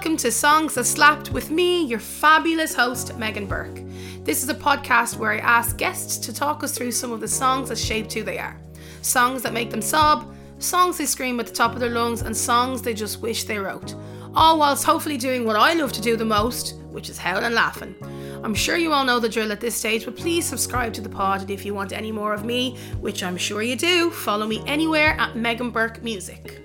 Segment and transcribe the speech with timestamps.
[0.00, 3.82] Welcome to Songs That Slapped with me, your fabulous host, Megan Burke.
[4.24, 7.28] This is a podcast where I ask guests to talk us through some of the
[7.28, 8.58] songs that shaped who they are.
[9.02, 12.34] Songs that make them sob, songs they scream at the top of their lungs, and
[12.34, 13.94] songs they just wish they wrote.
[14.34, 17.54] All whilst hopefully doing what I love to do the most, which is howling and
[17.54, 17.94] laughing.
[18.42, 21.10] I'm sure you all know the drill at this stage, but please subscribe to the
[21.10, 21.42] pod.
[21.42, 24.62] And if you want any more of me, which I'm sure you do, follow me
[24.66, 26.62] anywhere at Megan Burke Music.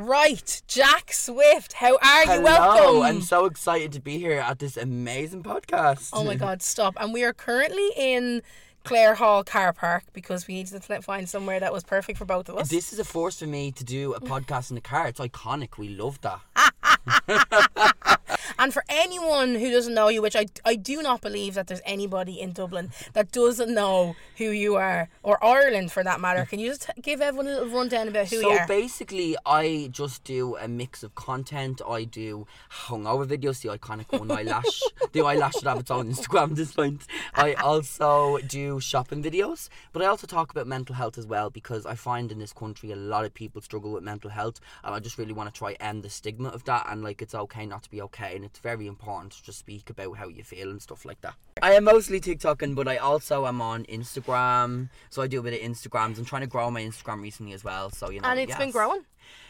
[0.00, 2.30] Right, Jack Swift, how are you?
[2.30, 3.02] Hello, Welcome.
[3.02, 6.08] I'm so excited to be here at this amazing podcast.
[6.14, 6.94] Oh my God, stop.
[6.98, 8.40] And we are currently in
[8.82, 12.48] Clare Hall car park because we needed to find somewhere that was perfect for both
[12.48, 12.70] of us.
[12.70, 15.06] This is a force for me to do a podcast in the car.
[15.06, 15.76] It's iconic.
[15.76, 16.40] We love that.
[18.60, 21.80] And for anyone who doesn't know you, which I, I do not believe that there's
[21.86, 26.58] anybody in Dublin that doesn't know who you are, or Ireland for that matter, can
[26.58, 28.58] you just give everyone a little rundown about who so you are?
[28.58, 31.80] So basically, I just do a mix of content.
[31.88, 34.82] I do hungover videos, the iconic one eyelash.
[35.12, 37.06] the eyelash should have its own Instagram this point.
[37.32, 41.86] I also do shopping videos, but I also talk about mental health as well because
[41.86, 44.98] I find in this country a lot of people struggle with mental health, and I
[44.98, 46.86] just really want to try end the stigma of that.
[46.90, 49.90] And like, it's okay not to be okay, and it's very important to just speak
[49.90, 51.34] about how you feel and stuff like that.
[51.62, 55.54] I am mostly TikToking, but I also am on Instagram, so I do a bit
[55.54, 56.18] of Instagrams.
[56.18, 58.28] I'm trying to grow my Instagram recently as well, so you know.
[58.28, 59.02] and it's been growing.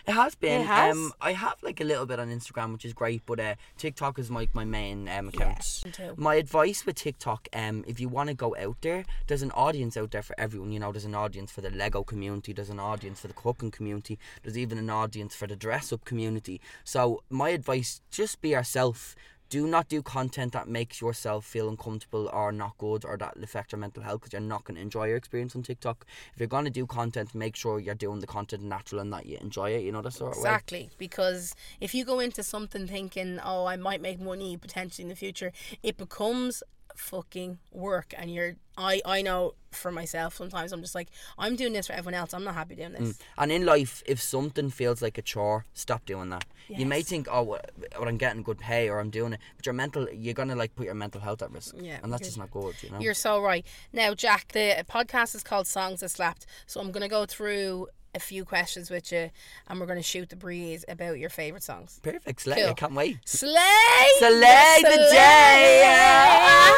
[0.06, 0.62] It has been.
[0.62, 0.96] It has?
[0.96, 4.18] Um, I have like a little bit on Instagram, which is great, but uh, TikTok
[4.18, 5.82] is my my main um, account.
[5.92, 6.14] too.
[6.16, 9.96] My advice with TikTok, um, if you want to go out there, there's an audience
[9.96, 10.72] out there for everyone.
[10.72, 13.70] You know, there's an audience for the Lego community, there's an audience for the cooking
[13.70, 16.60] community, there's even an audience for the dress up community.
[16.84, 19.14] So my advice, just be yourself.
[19.50, 23.72] Do not do content that makes yourself feel uncomfortable or not good or that affect
[23.72, 26.06] your mental health because you're not going to enjoy your experience on TikTok.
[26.32, 29.26] If you're going to do content, make sure you're doing the content natural and that
[29.26, 30.38] you enjoy it, you know, that sort of.
[30.38, 35.08] Exactly, because if you go into something thinking, "Oh, I might make money potentially in
[35.08, 35.52] the future,"
[35.82, 36.62] it becomes
[36.94, 38.54] fucking work, and you're.
[38.80, 41.08] I I know for myself sometimes I'm just like
[41.38, 42.34] I'm doing this for everyone else.
[42.34, 43.00] I'm not happy doing this.
[43.10, 43.20] Mm.
[43.38, 46.44] And in life, if something feels like a chore, stop doing that.
[46.68, 49.66] You may think, oh, what, what I'm getting good pay or I'm doing it, but
[49.66, 51.74] your mental, you're gonna like put your mental health at risk.
[51.80, 53.00] Yeah, and that's just not good, you know.
[53.00, 53.66] You're so right.
[53.92, 56.46] Now, Jack, the podcast is called Songs That Slapped.
[56.66, 59.30] So I'm going to go through a few questions with you
[59.68, 62.00] and we're going to shoot the breeze about your favourite songs.
[62.02, 62.62] Perfect, slay.
[62.62, 62.74] I Cool.
[62.74, 63.18] can't wait.
[63.24, 64.06] Slay!
[64.18, 66.74] Slay the day!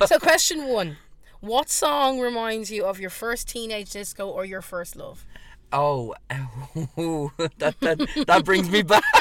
[0.06, 0.96] so, question one
[1.40, 5.24] What song reminds you of your first teenage disco or your first love?
[5.72, 9.04] Oh, that that that brings me back.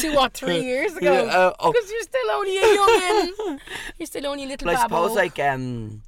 [0.00, 1.12] To what, three years ago?
[1.12, 1.72] Yeah, uh, oh.
[1.72, 3.58] Because you're still only a youngin.
[3.98, 6.02] You're still only a little But I suppose like um.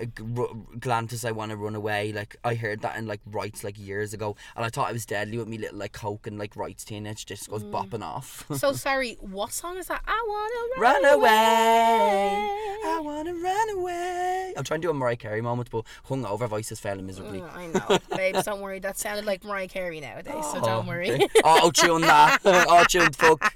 [0.00, 2.12] G- Ru- Galantis, I want to run away.
[2.12, 5.06] Like I heard that in like rights like years ago, and I thought it was
[5.06, 7.70] deadly with me little like coke and like rights teenage discos Mm.
[7.70, 8.44] bopping off.
[8.56, 10.02] So sorry, what song is that?
[10.06, 12.48] I wanna Run run, away.
[12.84, 14.52] I wanna run away.
[14.56, 17.40] I'm trying to do a Mariah Carey moment, but hungover voices failing miserably.
[17.40, 18.44] Mm, I know, babes.
[18.44, 18.78] Don't worry.
[18.80, 21.26] That sounded like Mariah Carey nowadays, so don't worry.
[21.44, 22.40] oh, tune that.
[22.44, 23.54] oh, tune fuck.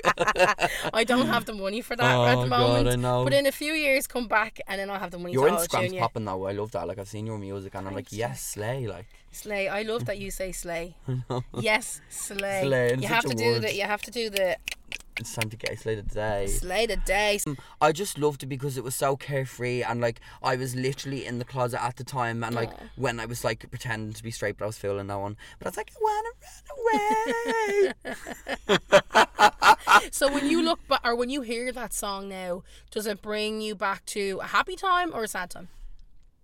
[0.92, 2.88] I don't have the money for that at Oh, the God, moment.
[2.88, 3.24] I know.
[3.24, 5.54] But in a few years, come back and then I'll have the money Your to
[5.54, 6.46] Instagram's auto-tune popping.
[6.46, 6.86] I love that.
[6.88, 8.86] Like I've seen your music, and I'm like, yes, slay.
[8.86, 9.68] Like, Slay.
[9.68, 10.96] I love that you say slay.
[11.60, 12.62] yes, slay.
[12.64, 13.74] Slay, You have to do the.
[13.74, 14.56] You have to do the
[15.18, 16.46] it's time to get slay today.
[16.46, 17.40] slay the day.
[17.46, 21.24] Um, I just loved it because it was so carefree and like I was literally
[21.24, 24.30] in the closet at the time and like when I was like pretending to be
[24.30, 25.36] straight but I was feeling no one.
[25.58, 28.76] But I was like, I wanna run away.
[30.10, 33.60] So when you look back, or when you hear that song now, does it bring
[33.60, 35.68] you back to a happy time or a sad time?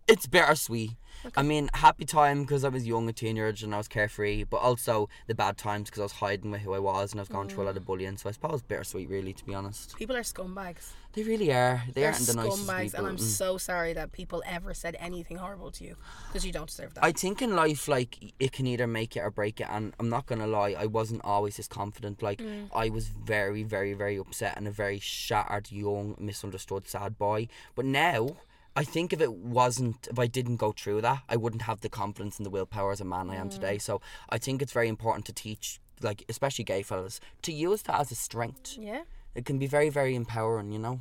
[0.09, 0.93] It's bittersweet.
[1.37, 4.57] I mean, happy time because I was young, a teenager, and I was carefree, but
[4.57, 7.29] also the bad times because I was hiding with who I was and I was
[7.29, 8.17] going through a lot of bullying.
[8.17, 9.95] So I suppose bittersweet, really, to be honest.
[9.97, 10.91] People are scumbags.
[11.13, 11.85] They really are.
[11.87, 12.99] They They're aren't the nicest scumbags, people.
[13.01, 13.21] and I'm Mm.
[13.21, 15.95] so sorry that people ever said anything horrible to you
[16.27, 17.05] because you don't deserve that.
[17.05, 19.69] I think in life, like it can either make it or break it.
[19.71, 22.21] And I'm not gonna lie, I wasn't always this confident.
[22.21, 22.69] Like Mm.
[22.75, 27.47] I was very, very, very upset and a very shattered, young, misunderstood, sad boy.
[27.77, 28.39] But now.
[28.75, 31.89] I think if it wasn't, if I didn't go through that, I wouldn't have the
[31.91, 33.55] confidence and the willpower as a man I am Mm.
[33.55, 33.79] today.
[33.79, 38.01] So I think it's very important to teach, like, especially gay fellas, to use that
[38.01, 38.77] as a strength.
[38.79, 39.03] yeah.
[39.35, 41.01] It can be very, very empowering, you know?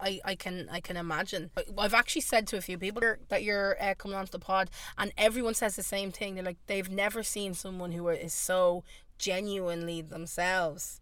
[0.00, 1.50] I, I can I can imagine.
[1.76, 5.12] I've actually said to a few people that you're uh, coming onto the pod, and
[5.18, 6.36] everyone says the same thing.
[6.36, 8.84] They're like they've never seen someone who is so
[9.18, 11.00] genuinely themselves.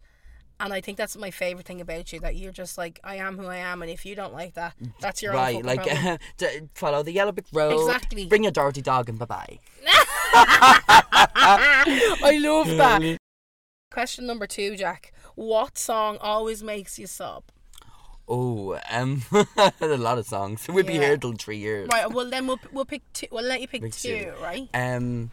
[0.59, 3.37] And I think that's my favorite thing about you that you're just like I am
[3.37, 5.83] who I am, and if you don't like that, that's your own right, like
[6.37, 7.73] to follow the yellow brick road.
[7.79, 8.25] Exactly.
[8.25, 9.59] Bring your dirty dog and bye bye.
[11.13, 13.17] I love that.
[13.91, 15.13] question number two, Jack.
[15.35, 17.43] What song always makes you sob?
[18.27, 19.23] Oh, um,
[19.79, 20.67] a lot of songs.
[20.67, 20.99] We'll be Yeah.
[21.01, 21.87] here till three years.
[21.91, 22.11] Right.
[22.11, 23.27] Well, then we'll we'll pick two.
[23.31, 24.33] We'll let you pick Pick two, two.
[24.43, 24.67] right?
[24.73, 25.31] Um,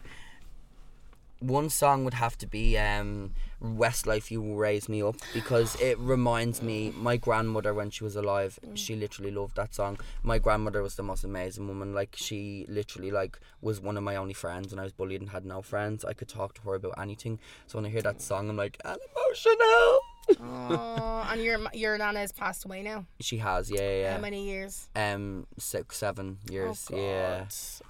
[1.39, 5.97] one song would have to be um, Westlife You Will Raise Me Up because it
[5.99, 9.97] reminds me my grandmother when she was alive she literally loved that song.
[10.23, 11.93] My grandmother was the most amazing woman.
[11.93, 15.29] Like she literally like was one of my only friends when I was bullied and
[15.29, 16.05] had no friends.
[16.05, 17.39] I could talk to her about anything.
[17.67, 19.99] So when I hear that song I'm like I'm emotional
[20.41, 23.05] Oh, and your your nana has passed away now.
[23.19, 24.87] she has yeah yeah, How many years?
[24.95, 27.45] um six seven years oh, yeah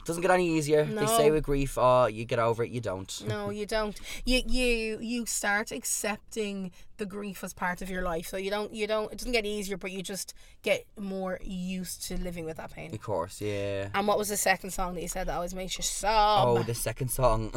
[0.05, 3.23] doesn't get any easier they say with grief oh you get over it you don't
[3.27, 3.99] No, you don't.
[4.25, 8.27] You you you start accepting the grief as part of your life.
[8.27, 12.03] So you don't you don't it doesn't get easier, but you just get more used
[12.07, 12.93] to living with that pain.
[12.93, 15.77] of course yeah And what was the second song that you said that always makes
[15.77, 16.47] you sob?
[16.47, 17.51] Oh, the second song.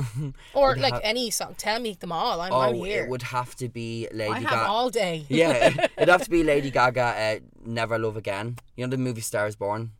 [0.54, 1.54] or like ha- any song.
[1.56, 2.40] Tell me them all.
[2.40, 3.04] I'm, I'm oh, here.
[3.04, 4.68] it would have to be Lady I have Gaga.
[4.68, 5.24] all day.
[5.28, 7.02] yeah, it'd have to be Lady Gaga.
[7.02, 8.56] Uh, Never Love Again.
[8.76, 9.92] You know the movie Star Is Born.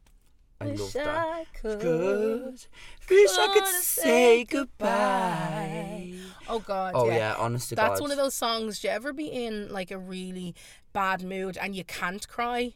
[0.60, 1.06] I Wish love that.
[1.08, 1.80] I could.
[1.80, 2.66] Good.
[3.08, 6.14] Wish I could say goodbye.
[6.48, 6.92] Oh God.
[6.96, 7.16] Oh yeah.
[7.16, 8.02] yeah, honest to That's God.
[8.02, 8.80] one of those songs.
[8.80, 10.54] Do you ever be in like a really
[10.92, 12.74] bad mood and you can't cry,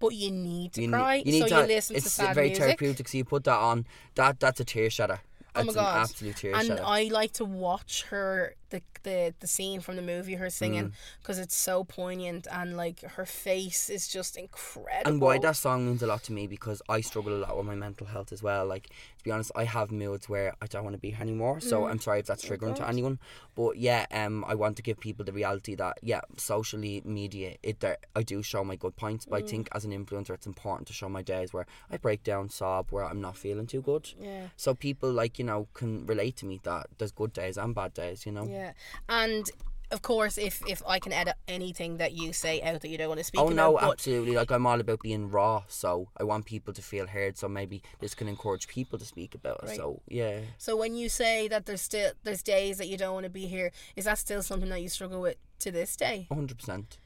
[0.00, 0.84] but you need to Mm.
[0.84, 2.64] You, cry, ne- you need so to, you listen it's to sad very music.
[2.64, 3.08] therapeutic.
[3.08, 3.86] So you put that on.
[4.16, 5.20] That that's a tear shedder.
[5.54, 5.96] Oh my It's god!
[5.96, 6.80] an absolute tear and.
[6.80, 10.92] I like to watch her the the the scene from the movie, her singing, Mm.
[11.20, 15.08] because it's so poignant and like her face is just incredible.
[15.10, 17.66] and why that song means a lot to me because I struggle a lot with
[17.72, 18.64] my mental health as well.
[18.74, 18.86] Like
[19.18, 21.56] to be honest, I have moods where I don't want to be here anymore.
[21.58, 21.62] Mm.
[21.70, 23.18] So I'm sorry if that's triggering to anyone.
[23.54, 27.80] But yeah, um, I want to give people the reality that yeah, socially media, it
[27.80, 29.30] there I do show my good points, Mm.
[29.30, 32.20] but I think as an influencer, it's important to show my days where I break
[32.24, 34.04] down, sob, where I'm not feeling too good.
[34.20, 34.48] Yeah.
[34.56, 37.92] So people like you know can relate to me that there's good days and bad
[38.02, 38.18] days.
[38.26, 38.44] You know.
[38.44, 38.61] Yeah,
[39.08, 39.50] and
[39.90, 43.08] of course, if if I can edit anything that you say out that you don't
[43.08, 44.34] want to speak Oh no, absolutely!
[44.34, 47.36] Like I'm all about being raw, so I want people to feel heard.
[47.36, 49.66] So maybe this can encourage people to speak about it.
[49.66, 49.76] Right.
[49.76, 53.24] So yeah, So when you say that there's still there's days that you don't want
[53.24, 56.26] to be here, is that still something that you struggle with to this day?
[56.32, 56.98] hundred percent.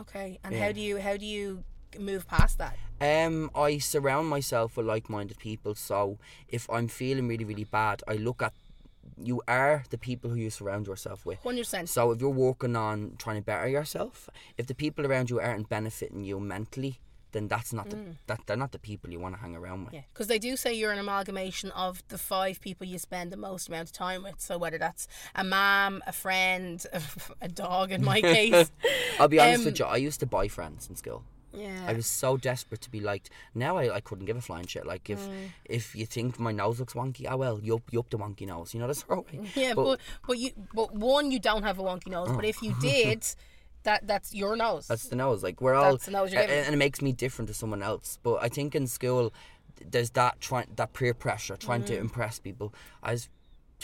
[0.00, 0.64] Okay, and Yeah.
[0.64, 1.64] how do you how do you
[1.98, 2.76] move past that?
[3.00, 5.74] Um, I surround myself with like-minded people.
[5.74, 6.18] So
[6.48, 8.52] if I'm feeling really, really bad, I look at
[9.22, 11.40] you are the people who you surround yourself with.
[11.42, 11.88] Hundred percent.
[11.88, 14.28] So if you're working on trying to better yourself,
[14.58, 17.00] if the people around you aren't benefiting you mentally,
[17.32, 17.98] then that's not the
[18.28, 19.92] that they're not the people you want to hang around with.
[19.92, 19.96] Mm.
[19.96, 23.36] Yeah, because they do say you're an amalgamation of the five people you spend the
[23.36, 24.40] most amount of time with.
[24.40, 26.84] So whether that's a mom, a friend,
[27.40, 28.70] a dog, in my case.
[29.18, 29.84] I'll be honest Um, with you.
[29.84, 31.24] I used to buy friends in school.
[31.56, 31.84] Yeah.
[31.86, 33.30] I was so desperate to be liked.
[33.54, 34.86] Now I, I couldn't give a flying shit.
[34.86, 35.50] Like if Mm.
[35.64, 38.46] if you think my nose looks wonky, oh well, you up, you up the wonky
[38.46, 38.74] nose.
[38.74, 39.22] You know that's way.
[39.54, 42.74] Yeah, but, but you but one you don't have a wonky nose, but if you
[42.80, 43.24] did,
[43.84, 44.86] that that's your nose.
[44.88, 45.42] That's the nose.
[45.42, 46.64] Like we're all, That's the nose you're giving.
[46.64, 48.18] and it makes me different to someone else.
[48.22, 49.32] But I think in school,
[49.84, 51.86] there's that trying that peer pressure, trying Mm.
[51.88, 52.72] to impress people.
[53.02, 53.28] I was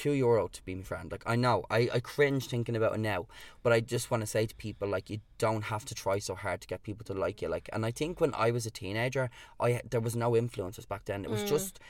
[0.00, 1.12] two euro to be my friend.
[1.12, 3.26] Like I know, I I cringe thinking about it now.
[3.62, 6.34] But I just want to say to people, like you don't have to try so
[6.34, 7.48] hard to get people to like you.
[7.48, 9.28] Like, and I think when I was a teenager,
[9.66, 11.20] I there was no influencers back then.
[11.20, 11.26] Mm.
[11.26, 11.80] It was just.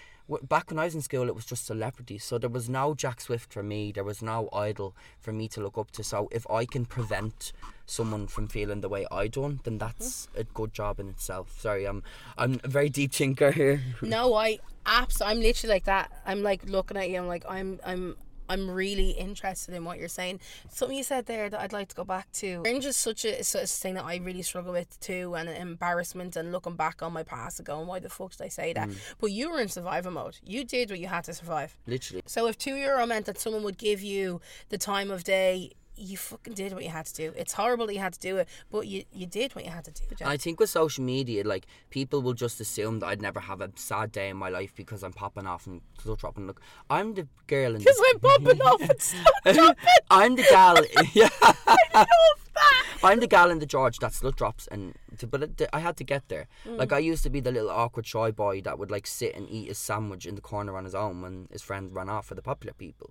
[0.43, 2.25] Back when I was in school, it was just celebrities.
[2.25, 3.93] So there was no Jack Swift for me.
[3.93, 6.05] There was no idol for me to look up to.
[6.05, 7.53] So if I can prevent
[7.87, 11.61] someone from feeling the way I done, then that's a good job in itself.
[11.61, 12.03] Sorry, I'm
[12.39, 13.83] I'm a very deep thinker here.
[14.03, 15.21] No, I abs.
[15.21, 16.11] I'm literally like that.
[16.25, 17.19] I'm like looking at you.
[17.19, 18.17] I'm like I'm I'm
[18.51, 20.41] I'm really interested in what you're saying.
[20.69, 22.61] Something you said there that I'd like to go back to.
[22.63, 26.37] Cringe is such a, such a thing that I really struggle with too, and embarrassment
[26.37, 28.89] and looking back on my past and going, why the fuck did I say that?
[28.89, 28.97] Mm.
[29.21, 30.39] But you were in survival mode.
[30.45, 31.77] You did what you had to survive.
[31.87, 32.23] Literally.
[32.27, 35.73] So if two euro meant that someone would give you the time of day.
[36.01, 37.35] You fucking did what you had to do.
[37.37, 39.85] It's horrible that you had to do it, but you, you did what you had
[39.85, 40.05] to do.
[40.17, 40.27] Jack.
[40.27, 43.71] I think with social media, like people will just assume that I'd never have a
[43.75, 46.47] sad day in my life because I'm popping off and slut dropping.
[46.47, 47.81] Look, I'm the girl in.
[47.81, 49.85] Because I'm popping off and slut dropping.
[50.11, 50.77] I'm the gal.
[51.13, 51.29] yeah.
[51.43, 52.87] I love that.
[53.03, 55.99] I'm the gal in the George that slut drops, and to, but it, I had
[55.99, 56.49] to get there.
[56.67, 56.79] Mm.
[56.79, 59.49] Like I used to be the little awkward shy boy that would like sit and
[59.51, 62.35] eat his sandwich in the corner on his own when his friends ran off for
[62.35, 63.11] the popular people.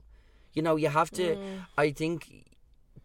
[0.53, 1.35] You know, you have to.
[1.35, 1.65] Mm.
[1.77, 2.45] I think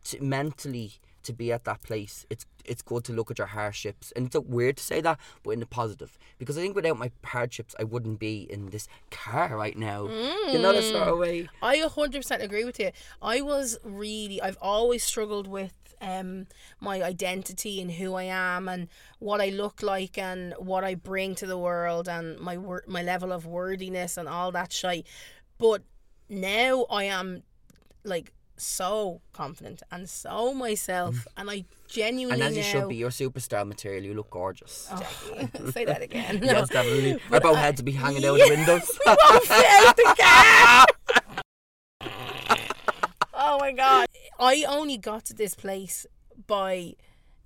[0.04, 0.94] to, mentally
[1.24, 4.36] to be at that place, it's it's good to look at your hardships, and it's
[4.46, 7.84] weird to say that, but in a positive, because I think without my hardships, I
[7.84, 10.08] wouldn't be in this car right now.
[10.50, 11.48] You know, that sort of way.
[11.62, 12.90] I 100% agree with you.
[13.20, 16.46] I was really, I've always struggled with um,
[16.80, 21.34] my identity and who I am and what I look like and what I bring
[21.36, 25.06] to the world and my wor- my level of worthiness and all that shit.
[25.58, 25.82] But
[26.28, 27.42] now I am
[28.04, 32.46] like so confident and so myself, and I genuinely Mm.
[32.46, 34.04] And as you now, should be, you're superstar material.
[34.04, 34.88] You look gorgeous.
[34.90, 36.40] Oh, say that again.
[36.40, 36.46] No.
[36.52, 37.12] Yes, definitely.
[37.14, 38.44] Our But both I- heads be hanging out Yeah.
[38.46, 38.98] the windows.
[39.06, 40.86] We won't fit out the car.
[43.34, 44.06] oh my god!
[44.38, 46.06] I only got to this place
[46.46, 46.94] by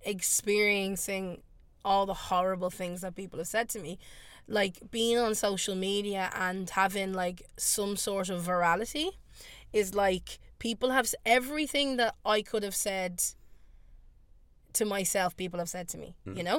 [0.02, 1.42] experiencing
[1.84, 3.98] all the horrible things that people have said to me,
[4.46, 9.10] like being on social media and having like some sort of virality,
[9.72, 13.22] is like people have everything that I could have said
[14.72, 16.44] to myself people have said to me you mm.
[16.44, 16.58] know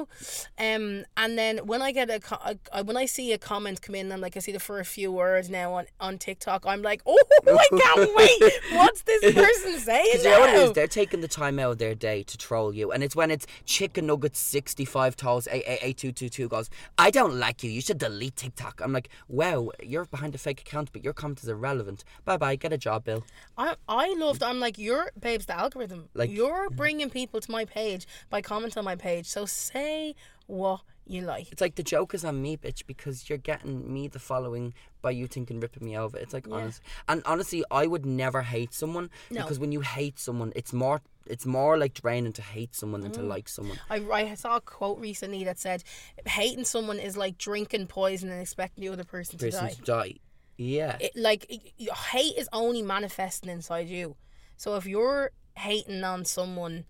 [0.58, 3.94] um and then when i get a, a, a- when i see a comment come
[3.94, 7.02] in and like i see the first few words now on on tiktok i'm like
[7.06, 10.72] oh i can't wait what's this person saying Because you know what it is?
[10.72, 12.90] They're taking the time out of their day to troll you.
[12.92, 17.70] And it's when it's Chicken Nuggets 65 toes 88222 goes, I don't like you.
[17.70, 18.80] You should delete TikTok.
[18.82, 22.04] I'm like, wow, you're behind a fake account, but your comment is irrelevant.
[22.24, 22.56] Bye bye.
[22.56, 23.24] Get a job, Bill.
[23.56, 24.42] I I loved.
[24.42, 25.46] I'm like, you're babes.
[25.46, 26.08] The algorithm.
[26.14, 26.76] Like- Like you're mm.
[26.76, 29.26] bringing people to my page by comment on my page.
[29.26, 30.14] So say
[30.46, 31.50] what you like.
[31.50, 35.10] It's like the joke is on me, bitch, because you're getting me the following by
[35.12, 36.16] you thinking ripping me over.
[36.18, 39.42] It's like honest, and honestly, I would never hate someone No.
[39.42, 43.04] because when you hate someone, it's more it's more like draining to hate someone Mm.
[43.04, 43.78] than to like someone.
[43.88, 45.84] I, I saw a quote recently that said,
[46.26, 49.72] hating someone is like drinking poison and expecting the other person to Person die.
[49.72, 50.14] to die.
[50.56, 50.96] Yeah.
[51.00, 54.16] It, like it- hate is only manifesting inside you.
[54.56, 56.84] So if you're hating on someone,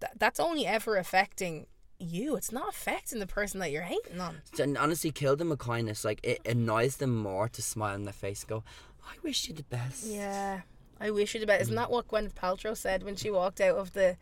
[0.00, 1.66] that, that's only ever affecting
[1.98, 2.36] you.
[2.36, 4.42] It's not affecting the person that you're hating on.
[4.58, 6.04] and honestly, kill them with kindness.
[6.04, 8.64] Like it annoys them more to smile in their face, and go,
[9.04, 10.60] "I wish you the best." Yeah,
[11.00, 11.62] I wish you the best.
[11.62, 14.16] Isn't that what Gwyneth Paltrow said when she walked out of the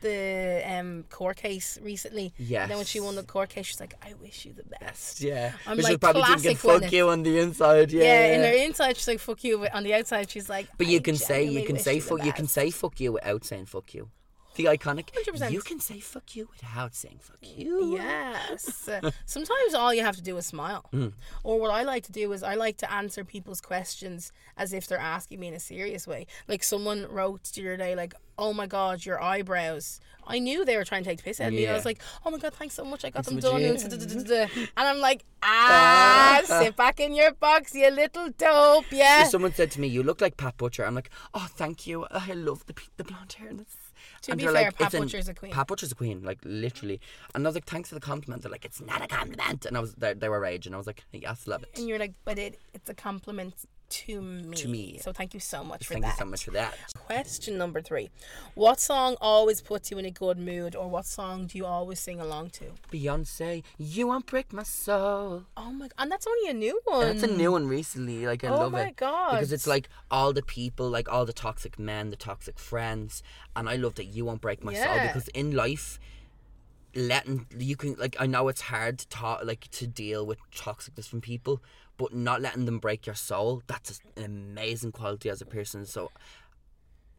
[0.00, 2.32] the um court case recently?
[2.38, 5.20] And then when she won the court case, she's like, "I wish you the best."
[5.20, 5.52] Yeah.
[5.66, 6.92] I'm But like probably thinking, classic "Fuck Gwyneth.
[6.92, 7.92] you" on the inside.
[7.92, 8.04] Yeah.
[8.04, 10.68] Yeah, in her inside she's like "fuck you," but on the outside she's like.
[10.78, 13.44] But "I you can say you can say fuck you can say fuck you without
[13.44, 14.08] saying fuck you.
[14.58, 15.10] The iconic.
[15.12, 15.52] 100%.
[15.52, 17.94] You can say fuck you without saying fuck you.
[17.94, 18.90] Yes.
[19.24, 20.84] Sometimes all you have to do is smile.
[20.92, 21.12] Mm.
[21.44, 24.88] Or what I like to do is I like to answer people's questions as if
[24.88, 26.26] they're asking me in a serious way.
[26.48, 30.76] Like someone wrote the other day, like, "Oh my god, your eyebrows." I knew they
[30.76, 31.66] were trying to take the piss out of me.
[31.68, 33.04] I was like, "Oh my god, thanks so much.
[33.04, 34.46] I got them so done." And, yeah.
[34.76, 39.24] I'm like, "Ah, sit back in your box, you little dope." Yeah.
[39.24, 42.06] Someone said to me, "You look like Pat Butcher." I'm like, "Oh, thank you.
[42.10, 43.76] I love the the blonde hair." And, it's,
[44.22, 46.38] To and be fair, like, Pat "It's Butcher's a queen." Pat Butcher's a queen, like
[46.44, 47.00] literally.
[47.34, 49.76] And I was like, "Thanks for the compliment." They're like, "It's not a compliment," and
[49.76, 50.70] I was they, they were raging.
[50.70, 53.54] And I was like, "Yes, love it." and you're like, "But it it's a compliment
[53.88, 54.98] to me." To me.
[55.02, 56.14] So thank you so much for Thank that.
[56.14, 56.76] you so much for that.
[56.94, 58.10] Question number three.
[58.54, 61.98] What song always puts you in a good mood, or what song do you always
[62.00, 62.66] sing along to?
[62.92, 65.44] Beyonce, you won't break my soul.
[65.56, 65.94] Oh my god.
[65.98, 67.06] and that's only a new one.
[67.06, 68.26] And That's a new one recently.
[68.26, 69.32] Like I Oh love my it God.
[69.32, 73.22] because it's like all the people, like all the toxic men, the toxic friends,
[73.56, 75.98] and I love that you won't break my soul because in life,
[76.94, 81.08] letting you can like I know it's hard to talk like to deal with toxicness
[81.08, 81.62] from people,
[81.96, 83.62] but not letting them break your soul.
[83.66, 85.84] That's an amazing quality as a person.
[85.84, 86.10] So.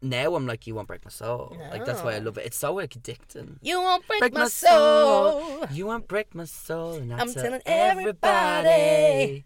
[0.02, 1.58] Now I'm like you won't break my soul.
[1.72, 2.46] Like that's why I love it.
[2.46, 3.58] It's so addicting.
[3.62, 5.42] You won't break, Break my, my soul.
[5.42, 5.66] soul.
[5.74, 6.94] You won't break my soul.
[6.94, 8.70] And I'm telling everybody.
[8.70, 9.46] everybody.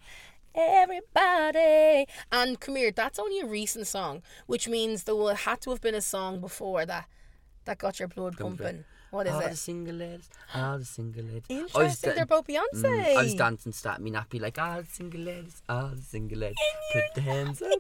[0.56, 2.08] Everybody.
[2.32, 5.82] And come here, that's only a recent song, which means there will had to have
[5.82, 7.08] been a song before that
[7.66, 8.86] that got your blood pumping.
[9.14, 11.46] What is all the single ladies, all the single ladies.
[11.50, 12.10] I was Interesting.
[12.10, 12.84] da- They're both Beyonce.
[12.84, 16.40] Mm, I was dancing, start me nappy like all the single ladies, all the single
[16.40, 16.58] ladies.
[16.94, 17.80] Put the hands up.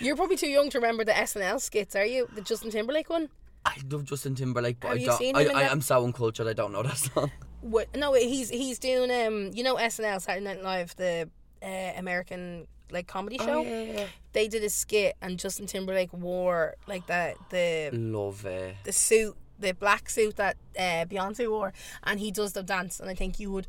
[0.00, 2.28] You're probably too young to remember the SNL skits, are you?
[2.34, 3.28] The Justin Timberlake one?
[3.66, 5.36] I love Justin Timberlake, but Have I don't.
[5.36, 5.70] I, I, that?
[5.72, 6.46] I'm so uncultured.
[6.48, 7.30] I don't know that song.
[7.60, 7.94] What?
[7.94, 11.28] No, he's he's doing um, you know SNL Saturday Night Live, the
[11.62, 13.60] uh, American like comedy show.
[13.60, 14.06] Oh, yeah, yeah.
[14.32, 18.76] They did a skit, and Justin Timberlake wore like that the Love it.
[18.84, 21.72] the suit, the black suit that uh, Beyonce wore,
[22.04, 23.68] and he does the dance, and I think you would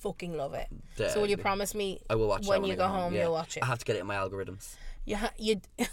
[0.00, 0.68] fucking love it.
[0.96, 3.22] So will you promise me I will watch when when you go home, yeah.
[3.22, 3.62] you'll watch it?
[3.62, 4.74] I have to get it in my algorithms.
[5.04, 5.60] You ha- you.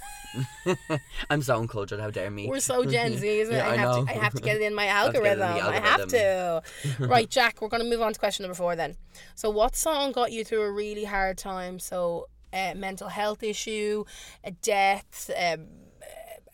[1.30, 2.00] I'm so uncultured.
[2.00, 2.48] How dare me?
[2.48, 3.58] We're so Gen Z, isn't it?
[3.58, 4.06] Yeah, I, I have know.
[4.06, 4.12] to.
[4.12, 5.74] I have to get it in my have to get it in algorithm.
[5.74, 6.64] I have to.
[7.00, 7.62] right, Jack.
[7.62, 8.96] We're gonna move on to question number four then.
[9.36, 11.78] So, what song got you through a really hard time?
[11.78, 14.06] So, a mental health issue,
[14.44, 15.68] a death, um,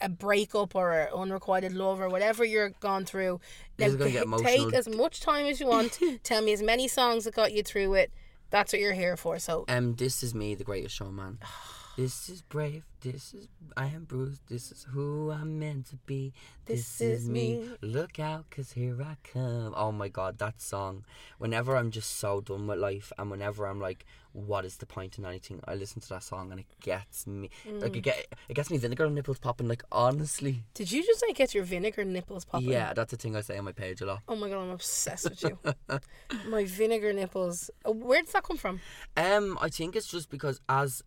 [0.01, 3.39] a breakup, or an unrequited love, or whatever you're gone through.
[3.77, 5.99] This Now, gonna get t- take as much time as you want.
[6.23, 8.11] Tell me as many songs that got you through it.
[8.49, 9.39] That's what you're here for.
[9.39, 11.39] So, Um, this is me, the greatest showman.
[11.99, 12.85] This is brave.
[13.01, 14.39] This is I am Bruce.
[14.47, 16.31] This is who I'm meant to be.
[16.65, 17.57] This This, is is me.
[17.57, 17.69] me.
[17.81, 19.73] Look out, cause here I come.
[19.75, 21.03] Oh my god, that song.
[21.39, 25.17] Whenever I'm just so done with life, and whenever I'm like, what is the point
[25.17, 25.59] in anything?
[25.67, 27.49] I listen to that song and it gets me.
[27.65, 27.97] Like Mm.
[27.97, 29.67] it get it gets me vinegar nipples popping.
[29.67, 32.69] Like honestly, Did you just like get your vinegar nipples popping?
[32.69, 34.19] yeah, that's a thing I say on my page a lot.
[34.29, 35.59] Oh my god, I'm obsessed with you.
[36.47, 37.69] my vinegar nipples.
[37.83, 38.79] Oh, Where does that come from?
[39.17, 41.03] Um, I think it's just because as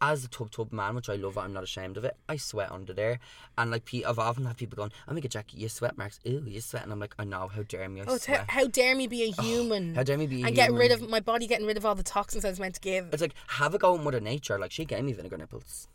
[0.00, 2.16] as a tub tub man, which I love, I'm not ashamed of it.
[2.28, 3.18] I sweat under there,
[3.56, 6.20] and like I've often had people going, "Oh my god, Jackie, you sweat marks.
[6.26, 7.48] Ooh, you sweat," and I'm like, "I know.
[7.48, 8.00] How dare me?
[8.00, 8.48] I Oh, sweat.
[8.50, 11.08] how dare me be a human how dare me be a and get rid of
[11.08, 13.08] my body getting rid of all the toxins I was meant to give.
[13.12, 14.58] It's like have a go at Mother Nature.
[14.58, 15.88] Like she gave me vinegar nipples.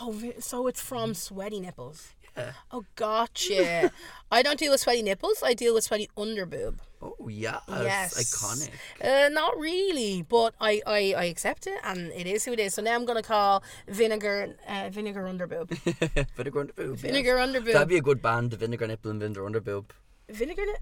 [0.00, 2.14] Oh, so it's from sweaty nipples.
[2.38, 2.52] Yeah.
[2.70, 3.90] Oh, gotcha.
[4.30, 5.42] I don't deal with sweaty nipples.
[5.42, 6.76] I deal with sweaty underboob.
[7.00, 8.14] Oh yes, Yes.
[8.14, 8.70] iconic.
[9.00, 12.74] Uh, not really, but I, I, I accept it, and it is who it is.
[12.74, 15.68] So now I'm gonna call vinegar uh, vinegar underboob.
[16.36, 16.90] vinegar underboob.
[16.94, 17.00] yes.
[17.00, 17.72] Vinegar underboob.
[17.72, 18.52] That'd be a good band.
[18.54, 19.90] Vinegar nipple and vinegar underboob.
[20.28, 20.78] Vinegar nip.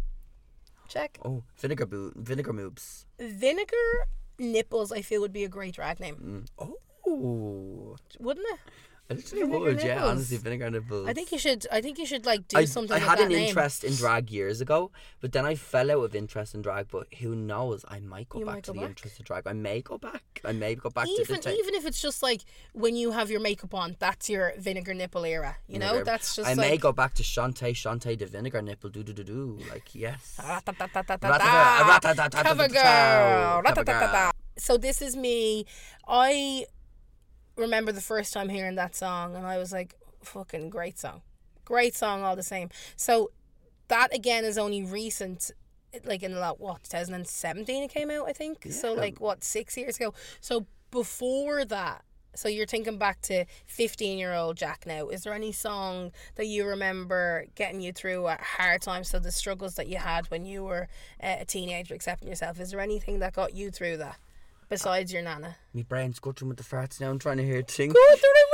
[0.89, 1.19] Check.
[1.25, 3.05] Oh, vinegar boo, vinegar moobs.
[3.19, 4.07] Vinegar
[4.39, 4.93] nipples.
[4.93, 8.59] I feel would be a great drag name, Oh, wouldn't it?
[9.09, 9.83] I literally Vinegar would.
[9.83, 10.11] Yeah, nipples.
[10.11, 11.09] honestly, vinegar nipples.
[11.09, 11.67] I think you should.
[11.71, 12.97] I think you should like do I, something.
[12.97, 13.49] I had an name.
[13.49, 16.89] interest in drag years ago, but then I fell out of interest in drag.
[16.91, 17.85] But who knows?
[17.89, 18.89] I might go You back might to go the back.
[18.91, 19.47] interest in drag.
[19.47, 20.23] I may go back.
[20.45, 23.31] I may go back Even to the even if it's just like when you have
[23.31, 25.57] your makeup on, that's your vinegar nipple era.
[25.69, 26.71] You know, that's just I like.
[26.71, 28.91] may go back to Shantae, Shantae the vinegar nipple.
[28.91, 29.59] Do do do do.
[29.71, 30.35] Like yes.
[32.33, 34.33] Cover girl.
[34.59, 35.67] So this is me.
[36.09, 36.65] I
[37.57, 41.23] remember the first time hearing that song, and I was like, "Fucking great song,
[41.65, 43.31] great song all the same." So
[43.89, 45.51] that again is only recent,
[46.05, 48.67] like in like what 2017 it came out, I think.
[48.71, 50.15] So like what six years ago.
[50.41, 52.03] So before that.
[52.35, 55.09] So you're thinking back to 15 year old Jack now.
[55.09, 59.33] Is there any song that you remember getting you through a hard time So the
[59.33, 60.89] struggles that you had when you were
[61.23, 62.61] uh, a teenager accepting yourself.
[62.61, 64.19] Is there anything that got you through that
[64.69, 65.57] besides your nana?
[65.75, 67.11] My brain's guttering with the farts now.
[67.11, 67.93] I'm trying to hear it sing.
[67.93, 68.03] Through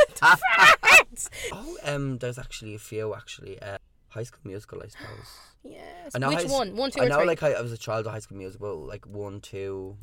[0.07, 1.31] with the facts.
[1.53, 3.61] Oh, um, there's actually a few actually.
[3.61, 5.27] Uh, High School Musical, I suppose.
[5.65, 6.13] Yes.
[6.15, 6.77] I know Which High- one?
[6.77, 7.27] One, two, I or know, three?
[7.27, 9.97] like I, I was a child of High School Musical, like one, two.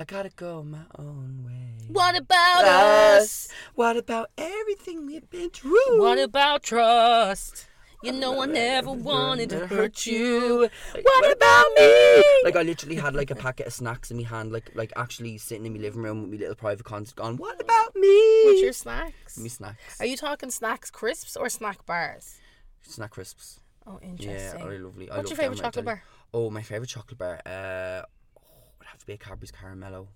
[0.00, 1.86] I gotta go my own way.
[1.88, 3.48] what about us?
[3.74, 5.98] What about everything we've been through?
[6.00, 7.66] What about trust?
[8.02, 10.68] You know I never wanted to hurt you.
[11.02, 12.24] What about me?
[12.44, 15.36] Like I literally had like a packet of snacks in my hand, like like actually
[15.38, 18.44] sitting in my living room with my little private concert going, What about me?
[18.44, 19.36] What's your snacks?
[19.38, 20.00] me snacks.
[20.00, 22.36] Are you talking snacks crisps or snack bars?
[22.82, 23.60] Snack crisps.
[23.86, 24.62] Oh, Yeah, interesting.
[24.62, 25.10] are lovely.
[25.10, 26.02] I What's love your favourite chocolate bar?
[26.32, 27.40] Oh, my favourite chocolate bar.
[27.44, 28.02] Uh,
[28.36, 28.42] oh,
[28.78, 30.06] would have to be a Cadbury's Caramello.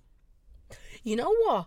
[1.02, 1.66] You know what?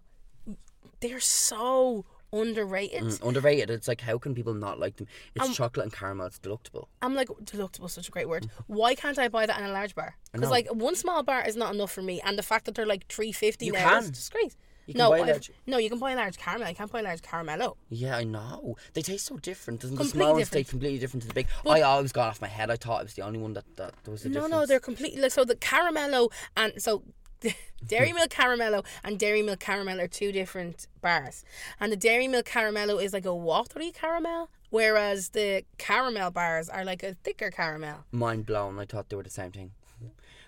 [1.01, 2.06] They're so
[2.41, 3.04] underrated.
[3.04, 3.69] Mm, underrated.
[3.69, 5.08] It's like how can people not like them?
[5.36, 6.28] It's Um, chocolate and caramel.
[6.28, 6.89] It's delectable.
[7.02, 8.50] I'm like, delectable, such a great word.
[8.67, 10.17] Why can't I buy that in a large bar?
[10.32, 12.86] Because like one small bar is not enough for me, and the fact that they're
[12.86, 14.13] like three fifty now is can.
[14.13, 14.56] just great.
[14.88, 16.69] You can no, buy a I've- large- no, you can buy a large caramel.
[16.69, 17.76] You can't buy a large caramello.
[17.89, 18.76] Yeah, I know.
[18.93, 19.82] They taste so different.
[19.82, 21.48] Doesn't the small ones taste completely different to the big?
[21.63, 22.69] But- I always got off my head.
[22.69, 24.52] I thought it was the only one that, that there was a No, difference.
[24.52, 25.43] no, they're completely like so.
[25.43, 27.02] The caramello and so.
[27.88, 31.43] Dairy Milk Caramello and Dairy Milk Caramel are two different bars.
[31.80, 36.84] And the Dairy Milk Caramello is like a watery caramel, whereas the caramel bars are
[36.84, 38.06] like a thicker caramel.
[38.12, 38.80] mind blown.
[38.80, 39.71] I thought they were the same thing.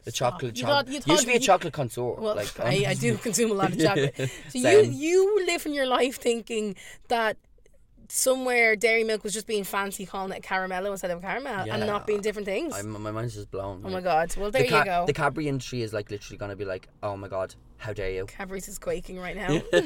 [0.04, 0.86] The chocolate, You chocolate.
[0.86, 2.14] thought- you You, thought should be a chocolate connoisseur.
[2.14, 4.16] Well, like I, I um, do consume a lot of chocolate.
[4.50, 6.76] So you you live in your life thinking
[7.10, 7.36] that
[8.08, 12.08] somewhere Dairy Milk was just being fancy calling it caramello instead of caramel and not
[12.08, 12.76] being different things.
[12.76, 13.82] I'm, my mind's just blown.
[13.86, 14.36] oh my god!
[14.38, 15.06] Well, there the, ca- you go.
[15.06, 18.26] the Cadbury industry is like literally gonna be like, oh my god, how dare you?
[18.26, 19.62] Cadbury's is quaking right now.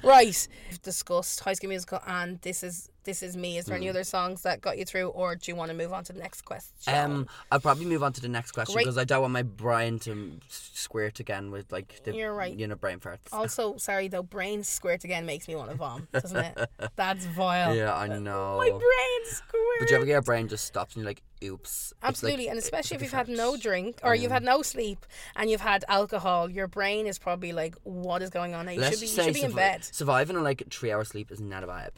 [0.02, 3.58] right, we've discussed High School Musical, and this is this is me.
[3.58, 3.90] Is there any Hmm.
[3.90, 6.18] other songs that got you through, or do you want to move on to the
[6.20, 6.72] next question?
[6.94, 9.98] Um, I'll probably move on to the next question because I don't want my brain
[10.00, 12.54] to squirt again with like the You're right.
[12.56, 13.18] you know brain farts.
[13.32, 16.70] also, sorry though, brain squirt again makes me want to vomit, doesn't it?
[16.96, 17.74] That's vile.
[17.74, 18.56] yeah, I know.
[18.58, 19.62] My brain squirt.
[19.78, 21.92] But do you ever get your brain just stops and you're like, oops?
[21.92, 25.06] It's like- Absolutely, and especially if you've had no drink or you've had no sleep
[25.36, 29.00] and you've had alcohol, your brain is probably like, "What is going on?" You should
[29.00, 29.84] be, you should be in survi- bed.
[29.84, 31.90] surviving on like three hours sleep is not a vibe.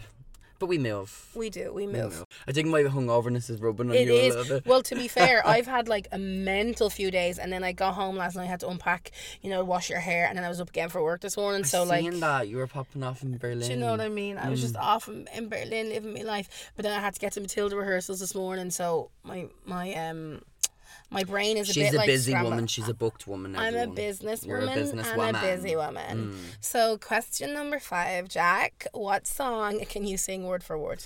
[0.62, 1.26] But we move.
[1.34, 1.72] We do.
[1.72, 1.94] We move.
[1.96, 2.18] We move.
[2.20, 2.26] move.
[2.46, 4.64] I think my hungoverness is rubbing on It you a little bit.
[4.64, 7.94] Well, to be fair, I've had like a mental few days, and then I got
[7.94, 10.48] home last night, I had to unpack, you know, wash your hair, and then I
[10.48, 11.64] was up again for work this morning.
[11.64, 13.58] So like, Seeing that you were popping off in Berlin.
[13.66, 14.38] do you know what I mean?
[14.38, 14.82] I was just Mm.
[14.82, 17.74] off in, in Berlin living my life, but then I had to get to Matilda
[17.74, 18.70] rehearsals this morning.
[18.70, 20.42] So my my um
[21.12, 22.52] My brain is a She's bit a like busy scrambled.
[22.52, 22.66] woman.
[22.66, 23.54] She's a booked woman.
[23.56, 25.34] I'm a business You're woman a business and woman.
[25.36, 26.32] a busy woman.
[26.32, 26.36] Mm.
[26.60, 28.86] So, question number five, Jack.
[28.92, 31.04] What song can you sing word for word?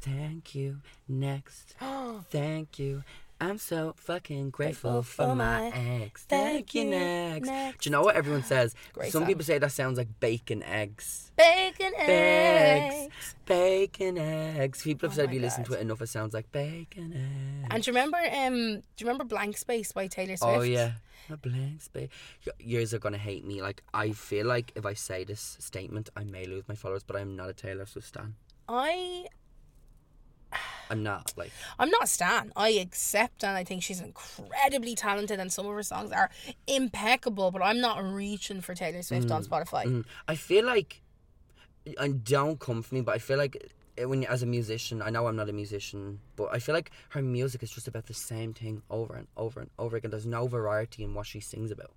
[0.00, 0.78] Thank you.
[1.08, 1.74] Next.
[2.30, 3.02] Thank you.
[3.40, 6.24] I'm so fucking grateful, Grateful for for my my ex.
[6.24, 7.48] Thank you, next.
[7.80, 8.74] Do you know what everyone says?
[8.92, 9.28] Great Some song.
[9.28, 11.30] people say that sounds like bacon eggs.
[11.36, 12.94] bacon Eggs.
[12.96, 13.34] eggs.
[13.46, 14.82] Bacon eggs.
[14.82, 17.68] People have Oh said if you listen to it enough, it sounds like bacon eggs.
[17.70, 18.18] And do you remember?
[18.18, 18.54] Um,
[18.96, 20.58] do you remember Blank Space by Taylor Swift?
[20.58, 20.92] Oh yeah.
[21.30, 22.08] A blank space.
[22.58, 23.60] Yours are gonna hate me.
[23.62, 27.14] Like I feel like if I say this statement, I may lose my followers, but
[27.16, 28.34] I'm not a Taylor Swift stan.
[28.68, 29.26] I
[30.90, 31.52] I'm not like.
[31.78, 32.52] I'm not a stan.
[32.56, 36.30] I accept and I think she's incredibly talented and some of her songs are
[36.66, 39.84] impeccable, but I'm not reaching for Taylor Swift on Spotify.
[39.84, 41.02] Mm, I feel like,
[41.98, 45.10] and don't come for me, but I feel like eh, when as a musician, I
[45.10, 48.14] know I'm not a musician, but I feel like her music is just about the
[48.14, 50.10] same thing over and over and over again.
[50.10, 51.92] There's no variety in what she sings about.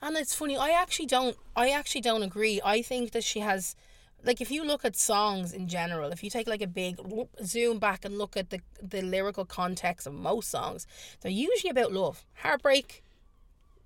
[0.00, 2.60] And it's funny, I actually don't I actually don't agree.
[2.64, 3.76] I think that she has
[4.24, 7.30] like if you look at songs in general, if you take like a big whoop,
[7.44, 10.86] zoom back and look at the the lyrical context of most songs,
[11.20, 13.02] they're usually about love, heartbreak,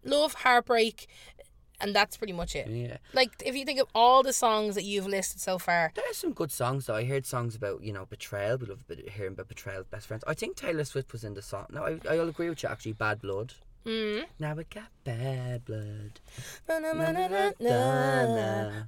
[0.04, 1.06] love, heartbreak,
[1.80, 2.68] and that's pretty much it.
[2.68, 2.98] Yeah.
[3.12, 6.14] Like if you think of all the songs that you've listed so far, There are
[6.14, 6.96] some good songs though.
[6.96, 8.58] I heard songs about you know betrayal.
[8.58, 10.24] We love hearing about betrayal, best friends.
[10.26, 11.66] I think Taylor Swift was in the song.
[11.70, 12.68] No, I I'll agree with you.
[12.68, 13.54] Actually, Bad Blood.
[13.86, 16.20] Mm, Now we got bad blood.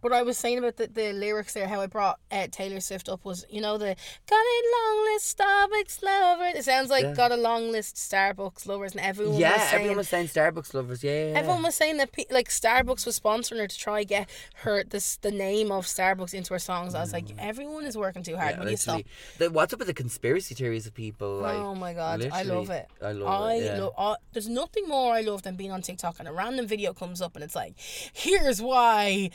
[0.00, 3.08] What I was saying about the, the lyrics there, how I brought uh, Taylor Swift
[3.08, 3.94] up was, you know, the
[4.28, 6.54] got a long list Starbucks lovers.
[6.56, 7.14] It sounds like Yeah.
[7.14, 9.74] got a long list Starbucks lovers, and everyone was Yeah, saying.
[9.74, 11.02] everyone was saying Starbucks lovers.
[11.04, 11.38] Yeah, yeah.
[11.38, 15.30] Everyone was saying that like Starbucks was sponsoring her to try get her this the
[15.30, 16.94] name of Starbucks into her songs.
[16.94, 18.56] I was like, everyone is working too hard.
[18.58, 19.02] Yeah, you stop?
[19.38, 21.38] The, what's up with the conspiracy theories of people?
[21.38, 22.86] Like, oh my god, I love it.
[23.02, 23.64] I love I it.
[23.64, 23.78] Yeah.
[23.82, 26.92] lo- I- there's nothing more I love than being on TikTok and a random video
[26.92, 27.74] comes up and it's like,
[28.12, 29.30] here's why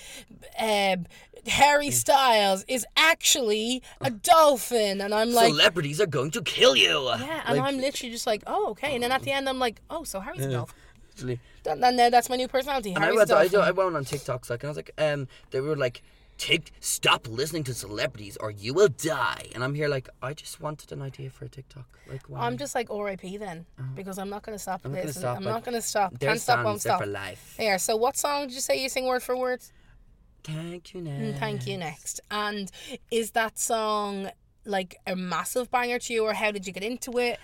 [0.60, 1.06] um,
[1.48, 5.50] Harry Styles is actually a dolphin, and I'm like.
[5.50, 7.04] Celebrities are going to kill you.
[7.06, 8.94] yeah, and Like, I'm literally just like, oh, okay.
[8.94, 10.76] And then at the end, I'm like, oh, so Harry's a dolphin.
[11.10, 11.40] literally.
[11.66, 12.94] And then that's my new personality.
[12.94, 13.44] And I went, I.
[13.44, 16.04] I went on TikToks like, and I was like, um, they were like,
[16.42, 19.46] take, stop listening to celebrities or you will die.
[19.54, 21.88] And I'm here like, I just wanted an idea for a TikTok.
[22.10, 22.40] Like, why?
[22.42, 24.90] I'm just like RIP then, because I'm not to stop Uh-huh.
[24.90, 26.20] I'm not gonna stop, I'm like, not to stop.
[26.20, 27.00] Can't stop, won't stop.
[27.02, 27.56] for life.
[27.60, 29.62] Yeah, so what song did you say you sing word for word?
[30.44, 31.40] Thank you, Mm, now.
[31.40, 32.20] Thank you, next.
[32.32, 32.72] And
[33.12, 34.32] is that song
[34.66, 37.40] like a massive banger to you, or how did you get into it?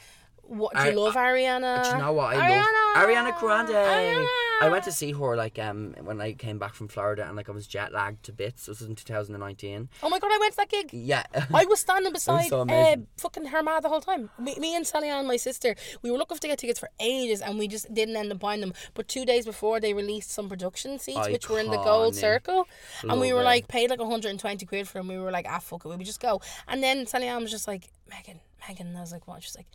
[0.47, 1.83] What do you love, Ariana?
[1.83, 2.65] Do you know what I love?
[2.97, 3.69] Ariana Grande.
[3.69, 4.27] Ariana!
[4.59, 7.47] I went to see her like um when I came back from Florida and like
[7.47, 8.65] I was jet lagged to bits.
[8.65, 9.89] This was in 2019.
[10.01, 10.89] Oh my god, I went to that gig.
[10.93, 11.23] Yeah.
[11.53, 14.29] I was standing beside so uh, fucking her ma the whole time.
[14.39, 17.41] Me, me and Sally Ann, my sister, we were looking to get tickets for ages
[17.41, 18.73] and we just didn't end up buying them.
[18.93, 22.19] But two days before, they released some production seats, which were in the gold Iconic.
[22.19, 22.67] circle.
[23.03, 23.45] and we were it.
[23.45, 25.07] like, paid like 120 quid for them.
[25.07, 26.41] We were like, ah, fuck it, we would just go.
[26.67, 28.87] And then Sally Ann was just like, Megan, Megan.
[28.87, 29.43] And I was like, what?
[29.43, 29.67] She's like,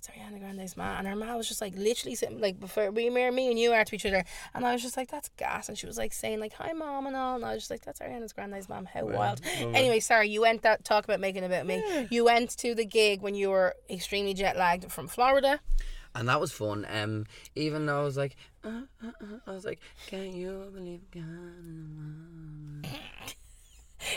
[0.00, 0.96] that's Ariana Grande's ma.
[0.96, 3.72] And her ma was just like, literally sitting, like, before we, me, me and you
[3.72, 4.24] are to each other.
[4.54, 5.68] And I was just like, that's gas.
[5.68, 7.34] And she was like saying, like, hi, mom, and all.
[7.34, 8.84] And I was just like, that's Ariana Grande's mom.
[8.86, 9.40] How wild.
[9.58, 11.82] Anyway, sorry, you went that talk about making about me.
[12.10, 15.60] You went to the gig when you were extremely jet lagged from Florida.
[16.14, 16.86] and that was fun.
[16.90, 21.00] Um, even though I was like, uh, uh, uh, I was like, can you believe
[21.12, 22.88] God?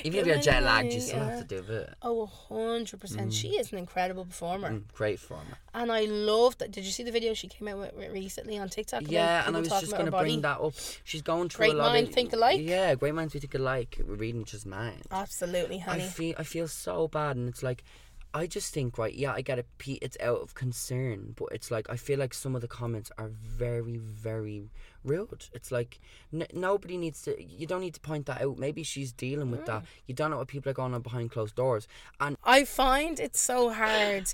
[0.04, 1.94] Even if you're jet lagged, you still have to do it.
[2.02, 3.34] Oh, 100%.
[3.34, 4.72] She is an incredible performer.
[4.72, 5.58] Mm, great performer.
[5.74, 6.72] And I love that.
[6.72, 9.04] Did you see the video she came out with recently on TikTok?
[9.06, 10.74] Yeah, and I was just going to bring that up.
[11.04, 12.60] She's going through Great a lot minds of think alike?
[12.62, 14.00] Yeah, great minds we think alike.
[14.06, 15.04] We're reading just mind.
[15.12, 16.04] Absolutely, honey.
[16.04, 17.84] I feel I feel so bad, and it's like,
[18.34, 19.14] I just think right.
[19.14, 19.68] Yeah, I get it.
[19.78, 23.12] P- It's out of concern, but it's like I feel like some of the comments
[23.18, 24.70] are very, very
[25.04, 25.48] rude.
[25.54, 26.00] It's like
[26.34, 27.44] n- nobody needs to.
[27.44, 28.58] You don't need to point that out.
[28.58, 29.66] Maybe she's dealing with Mm.
[29.66, 29.86] that.
[30.08, 31.88] You don't know what people are going on behind closed doors,
[32.22, 34.34] and I find it so hard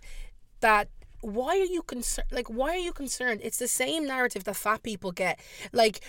[0.59, 0.89] that
[1.21, 2.27] why are you concerned?
[2.31, 3.41] Like, why are you concerned?
[3.43, 5.39] It's the same narrative that fat people get.
[5.73, 6.01] Like,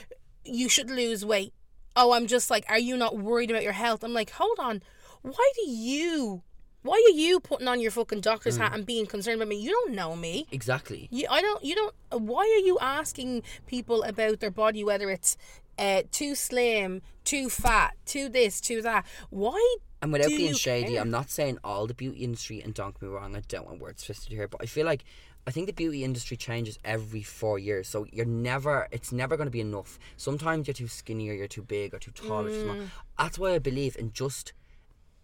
[0.45, 1.55] you should lose weight.
[1.97, 4.05] Oh, I'm just like, are you not worried about your health?
[4.05, 4.83] I'm like, hold on.
[5.23, 6.43] Why do you?
[6.83, 9.57] Why are you putting on your fucking doctor's hat and being concerned about me?
[9.57, 10.47] You don't know me.
[10.53, 11.09] exactly.
[11.11, 11.65] You, I don't.
[11.65, 12.23] You don't.
[12.23, 15.37] Why are you asking people about their body, whether it's
[15.79, 19.05] uh, too slim, too fat, too this, too that?
[19.31, 19.77] Why?
[20.01, 21.01] And without do being you shady, care?
[21.01, 23.81] I'm not saying all the beauty industry, and don't get me wrong, I don't want
[23.81, 25.05] words twisted here, but I feel like
[25.47, 27.89] I think the beauty industry changes every four years.
[27.89, 29.99] So you're never, it's never going to be enough.
[30.17, 32.77] Sometimes you're too skinny, or you're too big, or too tall, or too small.
[32.77, 32.89] Mm.
[33.19, 34.53] That's why I believe in just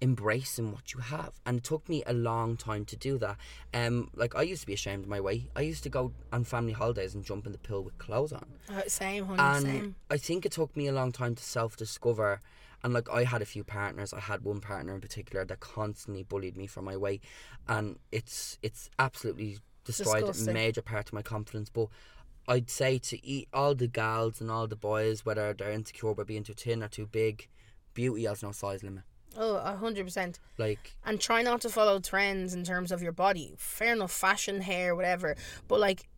[0.05, 3.37] embracing what you have and it took me a long time to do that
[3.73, 6.45] um like i used to be ashamed of my weight i used to go on
[6.45, 9.95] family holidays and jump in the pool with clothes on Uh, same, honey, and same.
[10.11, 12.41] I think it took me a long time to self discover.
[12.83, 16.23] And like I had a few partners, I had one partner in particular that constantly
[16.23, 17.23] bullied me for my weight,
[17.67, 19.51] and it's it's absolutely
[19.87, 20.51] destroyed Disgusting.
[20.51, 21.71] a major part of my confidence.
[21.71, 21.89] But
[22.47, 26.27] I'd say to eat all the gals and all the boys, whether they're insecure about
[26.27, 27.49] being too thin or too big,
[27.95, 29.05] beauty has no size limit.
[29.37, 30.39] Oh, a hundred percent.
[30.59, 33.55] Like And try not to follow trends in terms of your body.
[33.59, 35.37] Fair enough, fashion, hair, whatever.
[35.69, 36.09] But like,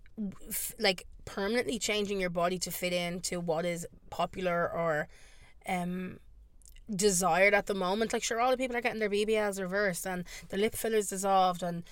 [0.48, 5.08] f- like permanently changing your body to fit into what is popular or,
[5.68, 6.18] um,
[6.94, 8.12] desired at the moment.
[8.12, 11.62] Like, sure, all the people are getting their BBLs reversed and the lip fillers dissolved
[11.62, 11.82] and,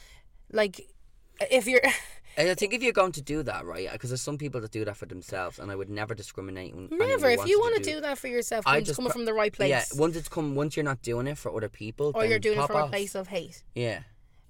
[0.52, 0.88] like,
[1.50, 1.82] if you're.
[2.36, 3.90] and I think if you're going to do that, right?
[3.90, 6.74] Because there's some people that do that for themselves, and I would never discriminate.
[6.74, 7.30] Never.
[7.30, 9.24] If you want to do do that for yourself, I it's just coming pro- from
[9.24, 9.70] the right place.
[9.70, 12.38] Yeah, once it's come, once you're not doing it for other people, or then you're
[12.38, 13.62] doing it from a place of hate.
[13.74, 14.00] Yeah,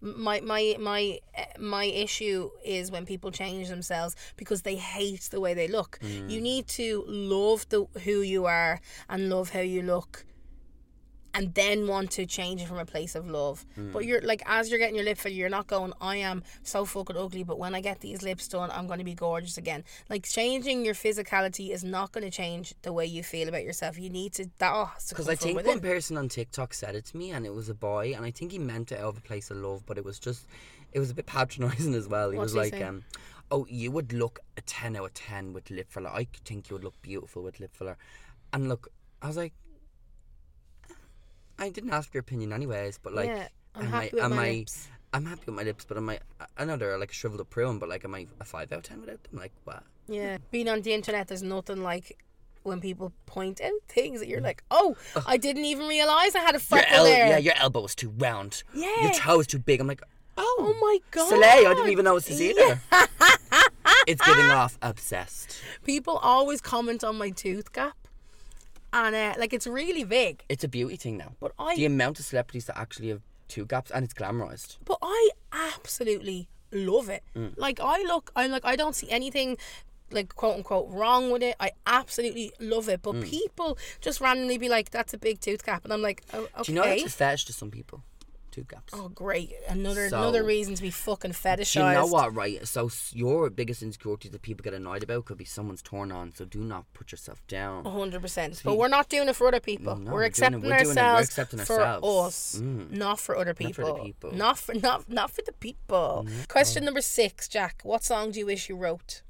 [0.00, 5.40] my my my eh, my issue is when people change themselves because they hate the
[5.40, 5.98] way they look.
[6.02, 6.30] Mm.
[6.30, 10.24] You need to love the who you are and love how you look
[11.34, 13.66] and then want to change it from a place of love.
[13.78, 13.92] Mm.
[13.92, 16.84] But you're like as you're getting your lip filler, you're not going, I am so
[16.84, 19.84] fucking ugly, but when I get these lips done, I'm gonna be gorgeous again.
[20.08, 23.98] Like changing your physicality is not gonna change the way you feel about yourself.
[23.98, 25.72] You need to that oh, has to because I think within.
[25.72, 28.30] one person on TikTok said it to me, and it was a boy, and I
[28.30, 30.46] think he meant it out of a place of love, but it was just,
[30.92, 32.30] it was a bit patronising as well.
[32.30, 33.04] He What was like, um,
[33.50, 36.10] "Oh, you would look a ten out of ten with lip filler.
[36.10, 37.96] I think you would look beautiful with lip filler."
[38.52, 38.88] And look,
[39.20, 39.52] I was like,
[41.58, 44.36] I didn't ask your opinion anyways, but like, yeah, I'm am happy I, with am
[44.36, 44.88] my I, lips.
[45.12, 46.18] I'm happy with my lips, but am I?
[46.56, 48.78] I know they're like a shriveled up prune, but like, am I a five out
[48.78, 49.38] of ten without them?
[49.38, 49.84] Like, what?
[50.08, 50.38] Yeah.
[50.50, 52.18] Being on the internet, there's nothing like
[52.64, 54.44] when people point out things that you're mm.
[54.44, 57.28] like, oh, I didn't even realize I had a Your freckle el- there.
[57.28, 58.62] yeah, your elbow is too round.
[58.74, 59.02] Yeah.
[59.02, 59.80] Your toe is too big.
[59.80, 60.02] I'm like,
[60.36, 61.28] oh, oh my god.
[61.28, 62.50] Soleil, I didn't even notice this Yeah.
[62.50, 62.80] either.
[64.06, 65.60] it's giving off obsessed.
[65.84, 67.96] People always comment on my tooth gap,
[68.94, 70.42] and uh, like it's really big.
[70.48, 71.32] It's a beauty thing now.
[71.40, 74.78] But I, The amount of celebrities that actually have two gaps and it's glamorized.
[74.84, 77.22] but I absolutely love it.
[77.36, 77.52] Mm.
[77.56, 79.58] Like I look, I like I don't see anything.
[80.10, 83.00] Like quote unquote wrong with it, I absolutely love it.
[83.02, 83.02] Mm.
[83.02, 86.42] But people just randomly be like, "That's a big tooth gap," and I'm like, "Oh,
[86.42, 88.02] okay." Do you know that's a fetish to some people?
[88.54, 88.92] Two gaps.
[88.94, 89.52] Oh, great!
[89.68, 91.74] Another So- another reason to be fucking fetishized.
[91.88, 92.64] You know what, right?
[92.68, 96.32] So your biggest insecurity that people get annoyed about could be someone's torn on.
[96.36, 97.84] So do not put yourself down.
[97.84, 98.60] A hundred percent.
[98.64, 99.96] But we're not doing it for other people.
[99.96, 102.54] No, we're we're doing it- accepting we're doing it- we're ourselves accepting for ourselves.
[102.54, 102.90] us, Mm.
[102.92, 104.30] not for other people for the people.
[104.30, 104.38] people.
[104.38, 106.28] Not for not not for the people.
[106.46, 107.80] Question number six, Jack.
[107.82, 109.22] What song do you wish you wrote?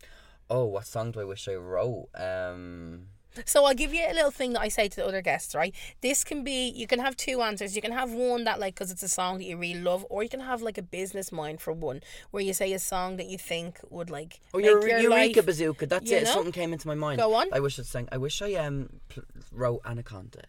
[0.51, 2.09] Oh, what song do I wish I wrote?
[2.15, 3.09] Um,
[3.45, 5.75] So I'll give you a little thing that I say to the other guests, right?
[6.01, 7.75] This can be you can have two answers.
[7.77, 10.23] You can have one that like because it's a song that you really love, or
[10.23, 13.27] you can have like a business mind for one, where you say a song that
[13.27, 15.47] you think would like oh, make your your Eureka life.
[15.47, 15.87] Bazooka.
[15.87, 16.25] That's it.
[16.25, 16.31] know?
[16.31, 17.21] Something came into my mind.
[17.21, 17.49] Go on.
[17.53, 18.09] I wish I'd sang.
[18.13, 20.43] I wish I um pl- wrote Anaconda.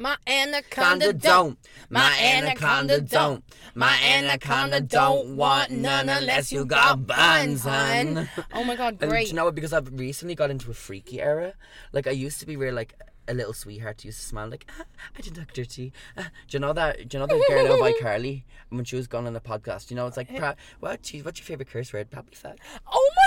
[0.00, 1.58] My anaconda don't.
[1.90, 3.44] My anaconda don't.
[3.74, 8.26] My anaconda don't want none unless you got buns, hun.
[8.54, 9.54] Oh my god, And do you know what?
[9.54, 11.52] Because I've recently got into a freaky era.
[11.92, 12.94] Like I used to be really like
[13.28, 14.02] a little sweetheart.
[14.02, 14.84] Used to smile like ah,
[15.18, 15.92] I didn't look dirty.
[16.16, 17.06] Ah, do you know that?
[17.06, 19.90] Do you know that girl by Carly when she was going on the podcast?
[19.90, 21.02] You know, it's like pra- what?
[21.02, 22.10] Geez, what's your favorite curse word?
[22.10, 22.56] Probably fuck.
[22.90, 23.19] Oh my!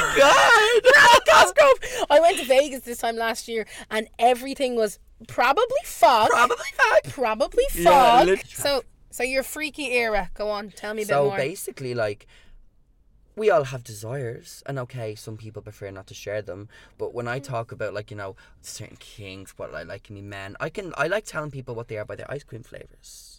[0.00, 1.22] My God!
[1.32, 2.06] Cosgrove!
[2.10, 6.28] I went to Vegas this time last year and everything was probably fog.
[6.30, 7.04] Probably fuck.
[7.12, 8.26] probably Yeah, fog.
[8.26, 8.50] literally.
[8.52, 10.30] so so your freaky era.
[10.34, 11.36] Go on, tell me a bit So more.
[11.36, 12.26] basically, like,
[13.36, 16.68] we all have desires, and okay, some people prefer not to share them.
[16.98, 17.44] But when I Mm.
[17.44, 20.92] talk about like you know certain kings what I like in me men, I can
[20.98, 23.31] I like telling people what they are by their ice cream flavors.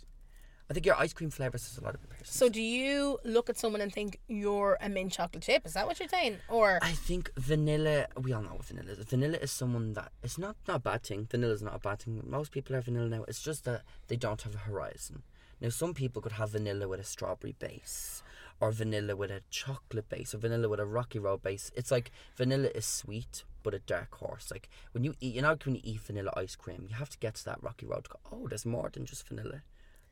[0.70, 2.26] I think your ice cream flavors is a lot of person.
[2.26, 5.66] so do you look at someone and think you're a mint chocolate chip?
[5.66, 6.38] Is that what you're saying?
[6.50, 8.08] Or I think vanilla.
[8.20, 9.00] We all know what vanilla is.
[9.06, 11.28] Vanilla is someone that it's not not a bad thing.
[11.30, 12.22] Vanilla is not a bad thing.
[12.26, 13.26] Most people are vanilla now.
[13.28, 15.24] It's just that they don't have a horizon.
[15.64, 18.22] Now, some people could have vanilla with a strawberry base,
[18.60, 21.72] or vanilla with a chocolate base, or vanilla with a rocky road base.
[21.74, 24.52] It's like vanilla is sweet, but a dark horse.
[24.52, 27.18] Like when you eat, you know, when you eat vanilla ice cream, you have to
[27.18, 28.04] get to that rocky road.
[28.06, 29.62] To go, oh, there's more than just vanilla.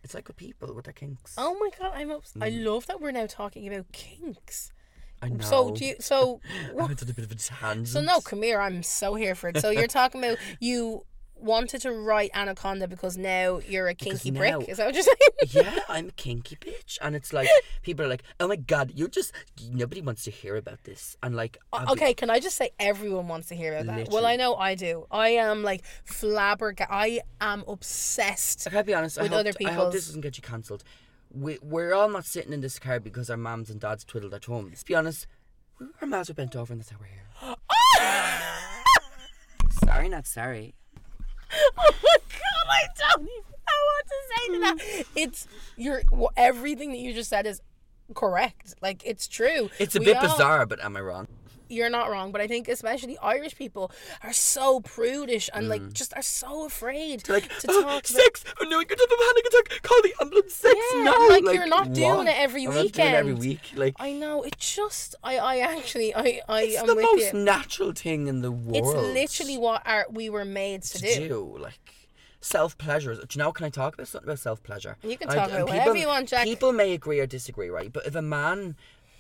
[0.04, 1.36] It's like with people with their kinks.
[1.38, 2.66] oh my god, I'm obs- I mm.
[2.66, 4.72] love that we're now talking about kinks.
[5.22, 5.46] I know.
[5.46, 5.96] So do you?
[6.00, 7.88] So I went on a bit of a tangent.
[7.90, 8.60] So no, come here.
[8.60, 9.60] I'm so here for it.
[9.60, 11.06] So you're talking about you
[11.41, 14.69] wanted to write Anaconda because now you're a kinky now- brick.
[14.69, 15.15] Is that what you're saying?
[15.65, 17.49] yeah, I'm a kinky bitch, and it's like
[17.82, 19.34] people are like, "Oh my god, you're just
[19.69, 22.69] nobody wants to hear about this," and like, I'll be- Okay, can I just say
[22.80, 24.10] everyone wants to hear about that?
[24.10, 25.08] Well, I know I do.
[25.12, 26.93] I am like flabbergasted.
[26.93, 28.67] I am obsessed.
[28.67, 29.17] I gotta be honest.
[29.19, 30.84] I with hope, other people, I hope this doesn't get you cancelled.
[31.34, 34.39] We we're all not sitting in this car because our mums and dads twiddled our
[34.39, 34.69] thumbs.
[34.69, 35.27] Let's be honest.
[36.01, 37.56] Our mouths are bent over, and that's how we're here.
[39.84, 40.75] sorry, not sorry.
[41.78, 45.06] Oh my god, I don't even know what to say to that.
[45.16, 47.62] It's your wh- everything that you just said is
[48.16, 48.76] correct.
[48.82, 49.70] Like it's true.
[49.80, 51.28] It's a We bit all- bizarre, but am I wrong?
[51.72, 53.92] You're not wrong, but I think especially Irish people
[54.24, 55.70] are so prudish and Mm.
[55.70, 58.08] like just are so afraid to Like to oh, talk about.
[58.08, 58.44] sex.
[58.60, 59.82] Oh no, I could have a panic attack.
[59.84, 60.54] Call the ambulance.
[60.54, 60.76] Sex.
[60.94, 63.72] Yeah, no, like, you're not doing it every I'm not doing it every week.
[63.76, 65.16] Like I know it just.
[65.24, 65.38] I.
[65.38, 66.14] I actually.
[66.14, 66.42] I.
[66.50, 67.40] I it's am the most you.
[67.40, 68.76] natural thing in the world.
[68.78, 71.28] It's literally what our, we were made to, to do.
[71.28, 71.58] do.
[71.60, 71.80] Like
[72.42, 73.14] self pleasure.
[73.16, 73.52] Do you know?
[73.52, 74.98] Can I talk about something about self pleasure?
[75.04, 76.44] You can talk about whatever you want, Jack.
[76.44, 77.92] People may agree or disagree, right?
[77.92, 78.76] But if a man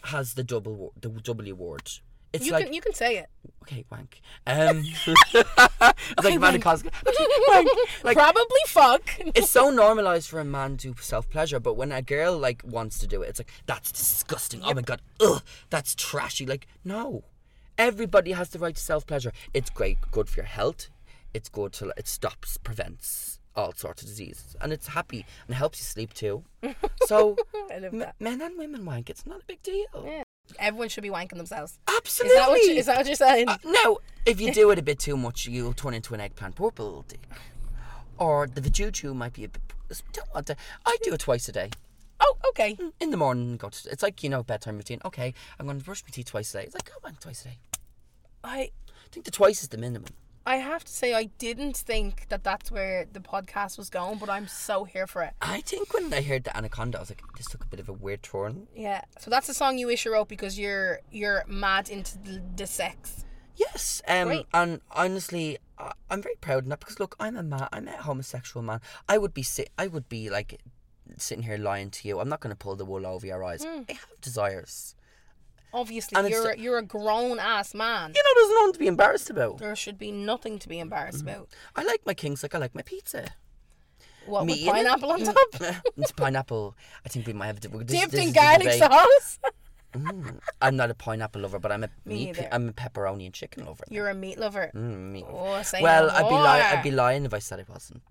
[0.05, 1.89] has the double the W word,
[2.33, 2.73] it's You like can.
[2.73, 3.27] You can say it.
[3.63, 4.21] okay, wank.
[4.47, 6.61] Um, it's like wank.
[6.63, 6.93] Cosgrove.
[7.07, 7.69] Okay, wank.
[8.03, 9.01] Like Probably fuck.
[9.35, 12.99] it's so normalized for a man to self pleasure, but when a girl like wants
[12.99, 14.61] to do it, it's like that's disgusting.
[14.63, 16.45] Oh my god, ugh, that's trashy.
[16.45, 17.23] Like no,
[17.77, 19.31] everybody has the right to self pleasure.
[19.53, 20.87] It's great, good for your health.
[21.33, 25.79] It's good to it stops, prevents all sorts of diseases, and it's happy and helps
[25.79, 26.43] you sleep too.
[27.07, 27.35] So
[27.69, 29.09] m- men and women wank.
[29.09, 29.85] It's not a big deal.
[30.05, 30.23] Yeah.
[30.59, 31.79] Everyone should be wanking themselves.
[31.87, 32.37] Absolutely.
[32.37, 32.61] Is that what?
[32.63, 33.49] You, is that what you're saying?
[33.49, 36.55] Uh, no, if you do it a bit too much, you'll turn into an eggplant
[36.55, 37.27] purple dick.
[38.17, 39.61] Or the vajujju might be a bit.
[40.13, 40.55] Don't want to.
[40.85, 41.69] I do it twice a day.
[42.19, 42.77] oh, okay.
[42.99, 43.89] In the morning, go to.
[43.89, 45.01] It's like you know bedtime routine.
[45.03, 46.63] Okay, I'm going to brush my teeth twice a day.
[46.65, 47.57] It's like oh, man, twice a day.
[48.43, 48.71] I.
[48.89, 50.13] I think the twice is the minimum.
[50.45, 54.29] I have to say, I didn't think that that's where the podcast was going, but
[54.29, 55.33] I'm so here for it.
[55.41, 57.89] I think when I heard the anaconda, I was like, this took a bit of
[57.89, 58.67] a weird turn.
[58.75, 59.01] Yeah.
[59.19, 62.65] So that's a song you wish you wrote because you're you're mad into the, the
[62.65, 63.25] sex.
[63.55, 64.45] Yes, um, Great.
[64.53, 67.97] and honestly, I, I'm very proud of that because look, I'm a man, I'm a
[67.97, 68.81] homosexual man.
[69.07, 70.59] I would be sit, I would be like
[71.17, 72.19] sitting here lying to you.
[72.19, 73.63] I'm not going to pull the wool over your eyes.
[73.65, 74.95] I have desires.
[75.73, 78.13] Obviously, And you're a, you're a grown ass man.
[78.15, 79.57] You know, there's nothing to be embarrassed about.
[79.59, 80.81] There should be nothing to be Mm-hmm.
[80.83, 81.47] embarrassed about.
[81.75, 83.27] I like my kings like I like my pizza.
[84.25, 84.71] What Me with in it?
[84.71, 85.83] pineapple on top?
[85.97, 86.75] it's pineapple.
[87.05, 87.59] I think we might have.
[87.59, 89.39] This, Dipped this in garlic sauce.
[90.61, 92.39] I'm not a pineapple lover, but I'm a Me meat.
[92.51, 93.83] I'm a pepperoni and chicken lover.
[93.89, 94.71] You're a meat lover.
[94.75, 95.25] Mm, meat.
[95.27, 96.63] Oh, well, I'd be lying.
[96.77, 98.03] I'd be lying if I said I wasn't.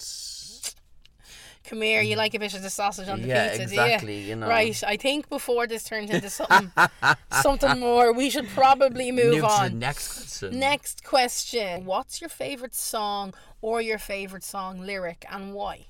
[1.70, 2.18] Come here, you mm.
[2.18, 4.28] like a bit of the sausage on the Yeah, pizza, exactly, do you?
[4.30, 4.48] you know.
[4.48, 6.72] Right, I think before this turns into something,
[7.42, 9.78] something more, we should probably move Move on.
[9.78, 10.58] next question.
[10.58, 15.86] Next question: What's your favorite song or your favorite song lyric, and why?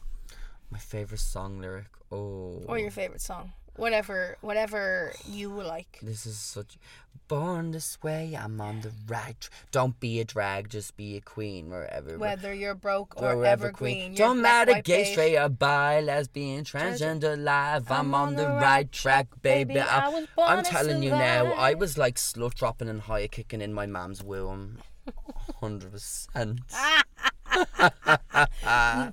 [0.71, 1.87] My favorite song lyric.
[2.13, 2.63] Oh.
[2.69, 5.99] Or your favorite song, whatever, whatever you like.
[6.03, 6.79] This is such.
[7.27, 9.49] Born this way, I'm on the right.
[9.71, 12.19] Don't be a drag, just be a queen wherever.
[12.19, 15.13] Whether you're broke or wherever evergreen, you're Don't matter, gay, beige.
[15.13, 17.91] straight, or bi, lesbian, transgender, live.
[17.91, 19.75] I'm, on the right track, baby.
[19.75, 19.81] baby.
[19.81, 23.73] I I, I'm telling you now, I was like slut dropping and high kicking in
[23.73, 24.79] my mom's womb.
[25.63, 26.59] 100%.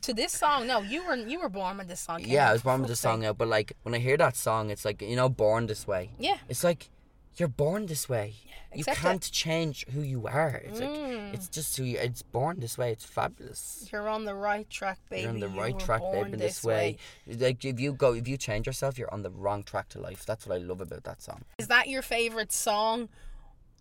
[0.01, 0.67] to this song.
[0.67, 2.29] No, you were you were born when this song came.
[2.29, 4.35] Yeah, out, I was born with this song out, but like when I hear that
[4.35, 6.11] song, it's like, you know, born this way.
[6.19, 6.37] Yeah.
[6.49, 6.89] It's like
[7.37, 8.33] you're born this way.
[8.45, 10.61] Yeah, you can't change who you are.
[10.65, 11.33] It's like Mm.
[11.33, 11.97] it's just who you.
[11.97, 12.91] It's born this way.
[12.91, 13.87] It's fabulous.
[13.91, 15.21] You're on the right track, baby.
[15.23, 16.37] You're on the right track, baby.
[16.37, 16.97] This way.
[17.27, 20.25] like if you go, if you change yourself, you're on the wrong track to life.
[20.25, 21.43] That's what I love about that song.
[21.59, 23.09] Is that your favorite song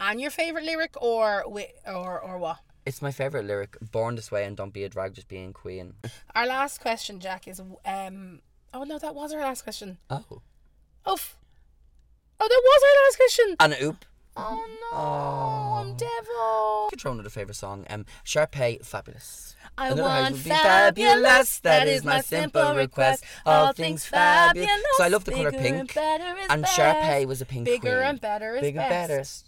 [0.01, 1.43] and your favorite lyric, or
[1.87, 2.59] or or what?
[2.87, 3.77] It's my favorite lyric.
[3.81, 5.95] Born this way and don't be a drag, just being queen.
[6.35, 8.41] Our last question, Jack, is um.
[8.73, 9.99] Oh no, that was our last question.
[10.09, 10.25] Oh,
[11.05, 11.19] Oh,
[12.41, 13.57] oh, that was our last question.
[13.61, 14.05] and oop.
[14.39, 15.75] Oh no, Oh.
[15.81, 16.89] I'm devil.
[16.91, 17.87] Could throw another favorite song.
[17.89, 19.57] Um, Sharpay, fabulous.
[19.79, 21.61] I Another want be fabulous.
[21.61, 23.25] That is my simple request.
[23.47, 24.69] All things fabulous.
[24.99, 25.97] So I love the colour pink.
[25.97, 26.65] And, And.
[26.67, 28.09] Sharpay was a pink Bigger queen.
[28.11, 29.47] and better is Bigger and best.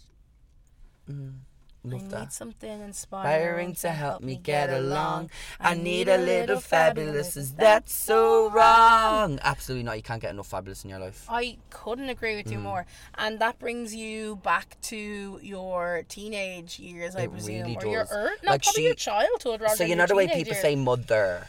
[1.07, 1.19] better.
[1.21, 1.33] Mm,
[1.83, 2.19] love I that.
[2.19, 5.29] need something Inspiring to help me get along.
[5.59, 7.37] I need a little fabulous.
[7.37, 9.39] Is that so wrong?
[9.41, 9.95] Absolutely not.
[9.97, 11.25] You can't get enough fabulous in your life.
[11.29, 12.51] I couldn't agree with Mm.
[12.51, 12.85] you more.
[13.15, 17.61] And that brings you back to your teenage years, I It presume.
[17.63, 20.15] really or your er- no, Like probably she- your childhood rather So you know the
[20.15, 20.61] way people years.
[20.61, 21.47] say mother.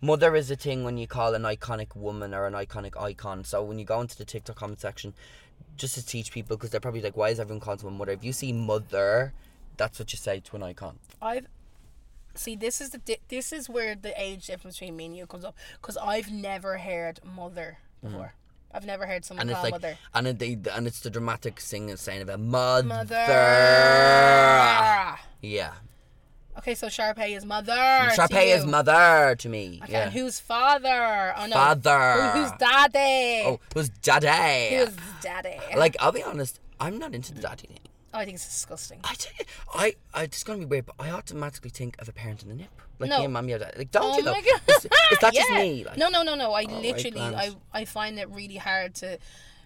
[0.00, 3.44] Mother is a thing when you call an iconic woman or an iconic icon.
[3.44, 5.14] So when you go into the TikTok comment section,
[5.76, 8.12] just to teach people, because they're probably like, why is everyone calling someone mother?
[8.12, 9.32] If you see mother,
[9.76, 10.98] that's what you say to an icon.
[11.20, 11.46] I've
[12.34, 15.26] See, this is the di- this is where the age difference between me and you
[15.26, 18.34] comes up because I've never heard mother before.
[18.74, 19.50] I've never heard someone Mm.
[19.50, 19.98] and it's call like, mother.
[20.14, 22.88] and it, they, and it's the dramatic singing saying about mother.
[22.88, 23.26] Mother.
[25.42, 25.72] Yeah,
[26.58, 27.72] Okay, so Sharpay is mother.
[27.72, 29.80] Sharpay is mother to me.
[29.82, 30.04] Okay, yeah.
[30.04, 31.32] and who's father?
[31.36, 31.52] Oh no.
[31.54, 32.12] Father.
[32.32, 33.42] Who- who's daddy?
[33.46, 34.76] Oh, who's daddy?
[34.76, 35.58] Who's daddy?
[35.76, 37.78] Like, I'll be honest, I'm not into the daddy thing.
[38.14, 39.00] I think it's disgusting.
[39.04, 39.44] I, tell you,
[39.74, 42.54] I, I, it's gonna be weird, but I automatically think of a parent in the
[42.54, 43.18] nip, like No.
[43.18, 43.72] me and mommy dad.
[43.76, 44.32] Like, don't oh you though?
[44.32, 44.60] my god.
[44.68, 45.84] Is, is that just me?
[45.84, 46.52] Like, no, no, no, no.
[46.52, 47.52] I right, literally, I.
[47.72, 49.18] I find it really hard to.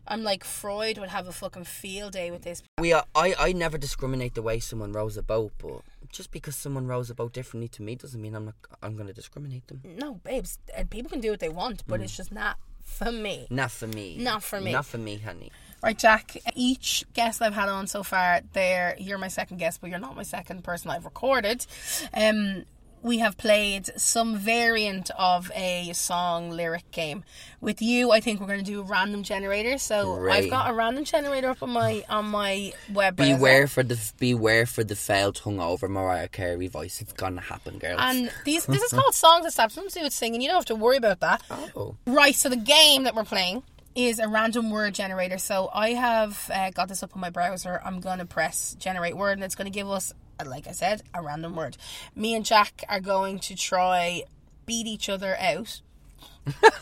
[0.08, 2.62] I'm like Freud would have a fucking field day with this.
[2.78, 5.80] We are, I, I never discriminate the way someone rows a boat, but
[6.12, 8.54] just because someone rows a boat differently to me doesn't mean I'm not.
[8.82, 9.80] I'm gonna discriminate them.
[9.84, 12.04] No, babes, people can do what they want, but Mm.
[12.04, 13.48] it's just not for me.
[13.50, 14.16] Not for me.
[14.20, 14.70] Not for me.
[14.70, 15.50] Not for me, honey.
[15.82, 16.36] Right, Jack.
[16.54, 20.16] Each guest I've had on so far, there you're my second guest, but you're not
[20.16, 21.66] my second person I've recorded.
[22.14, 22.64] Um,
[23.06, 27.22] we have played some variant of a song lyric game.
[27.60, 29.78] With you, I think we're going to do a random generator.
[29.78, 33.16] So I've got a random generator up on my on my web.
[33.16, 33.36] browser.
[33.36, 37.00] Beware for the beware for the failed hungover Mariah Carey voice.
[37.00, 38.00] It's gonna happen, girls.
[38.02, 39.72] And these this is called songs that slapped.
[39.72, 40.40] Something to do with singing.
[40.40, 41.42] You don't have to worry about that.
[41.76, 43.62] oh, Right, so the game that we're playing
[43.96, 45.38] is a random word generator.
[45.38, 47.80] So I have uh, got this up on my browser.
[47.84, 50.12] I'm going to press generate word and it's going to give us,
[50.44, 51.78] like I said, a random word.
[52.14, 54.22] Me and Jack are going to try
[54.66, 55.80] beat each other out.
[56.44, 56.72] that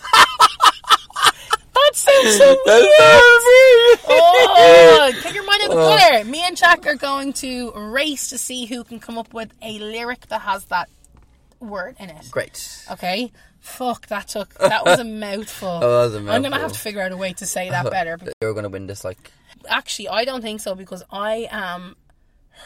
[1.92, 4.00] sounds so weird.
[4.06, 6.24] Oh, get your mind out of the gutter.
[6.24, 9.78] Me and Jack are going to race to see who can come up with a
[9.78, 10.88] lyric that has that
[11.60, 12.26] word in it.
[12.30, 12.84] great.
[12.90, 13.32] Okay.
[13.60, 15.80] Fuck, that took that was a mouthful.
[15.80, 18.18] That was a I'm gonna have to figure out a way to say that better.
[18.42, 19.30] You're gonna win this, like.
[19.68, 21.96] actually, I don't think so because I am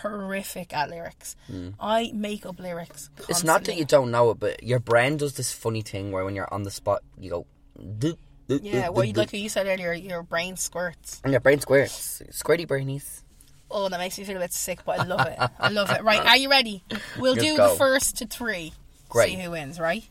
[0.03, 1.36] horrific at lyrics.
[1.80, 3.11] I make up lyrics.
[3.16, 3.24] Hmm.
[3.28, 6.24] It's not that you don't know it, but your brain does this funny thing where
[6.24, 7.47] when you're on the spot, you go.
[7.78, 8.18] "Doop,
[8.49, 11.20] doop, Yeah, doop, well, like doop," you said earlier, your brain squirts.
[11.22, 12.22] and your brain squirts.
[12.32, 13.22] Squirty brainies.
[13.70, 15.38] Oh, that makes me feel a bit sick, but I love it.
[15.60, 16.02] I love it.
[16.02, 16.82] Right, are you ready?
[17.18, 17.70] We'll Let's do go.
[17.70, 18.72] the first to three.
[19.08, 19.30] Great.
[19.36, 20.04] See who wins, right?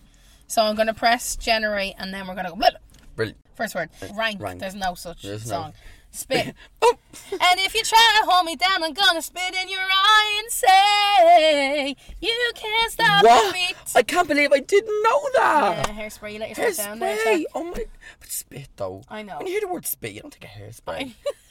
[0.48, 2.56] So I'm gonna press generate, and then we're gonna go.
[2.56, 2.80] Blah, blah.
[3.16, 3.40] Brilliant.
[3.56, 4.42] First word, rank.
[4.42, 4.60] Rank.
[4.60, 5.74] There's no such There's no- song.
[6.12, 6.56] Spit.
[6.82, 6.96] Oh.
[7.32, 10.52] and if you try to hold me down, I'm gonna spit in your eye and
[10.52, 13.54] say you can't stop the What?
[13.54, 13.76] beat.
[13.96, 15.88] I can't believe I didn't know that.
[15.90, 16.34] Yeah, hairspray.
[16.34, 17.18] You let yourself down there.
[17.18, 17.38] Hairspray.
[17.40, 17.46] Jack.
[17.56, 17.86] Oh my.
[18.20, 19.02] But spit though.
[19.10, 19.38] I know.
[19.38, 21.14] When you hear the word spit, you don't think of hairspray.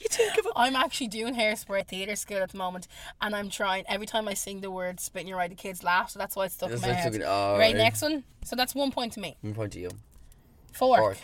[0.00, 0.46] You think of.
[0.56, 2.88] I'm actually doing hairspray at theatre school at the moment,
[3.20, 3.84] and I'm trying.
[3.86, 6.34] Every time I sing the word "spit in your eye," the kids laugh, so that's
[6.34, 7.22] why it's stuck in my like head.
[7.24, 7.76] oh, right, right.
[7.76, 8.24] next one.
[8.44, 9.36] So that's one point to me.
[9.44, 9.90] I'm point to you.
[10.72, 11.00] Fork.
[11.00, 11.18] Fork.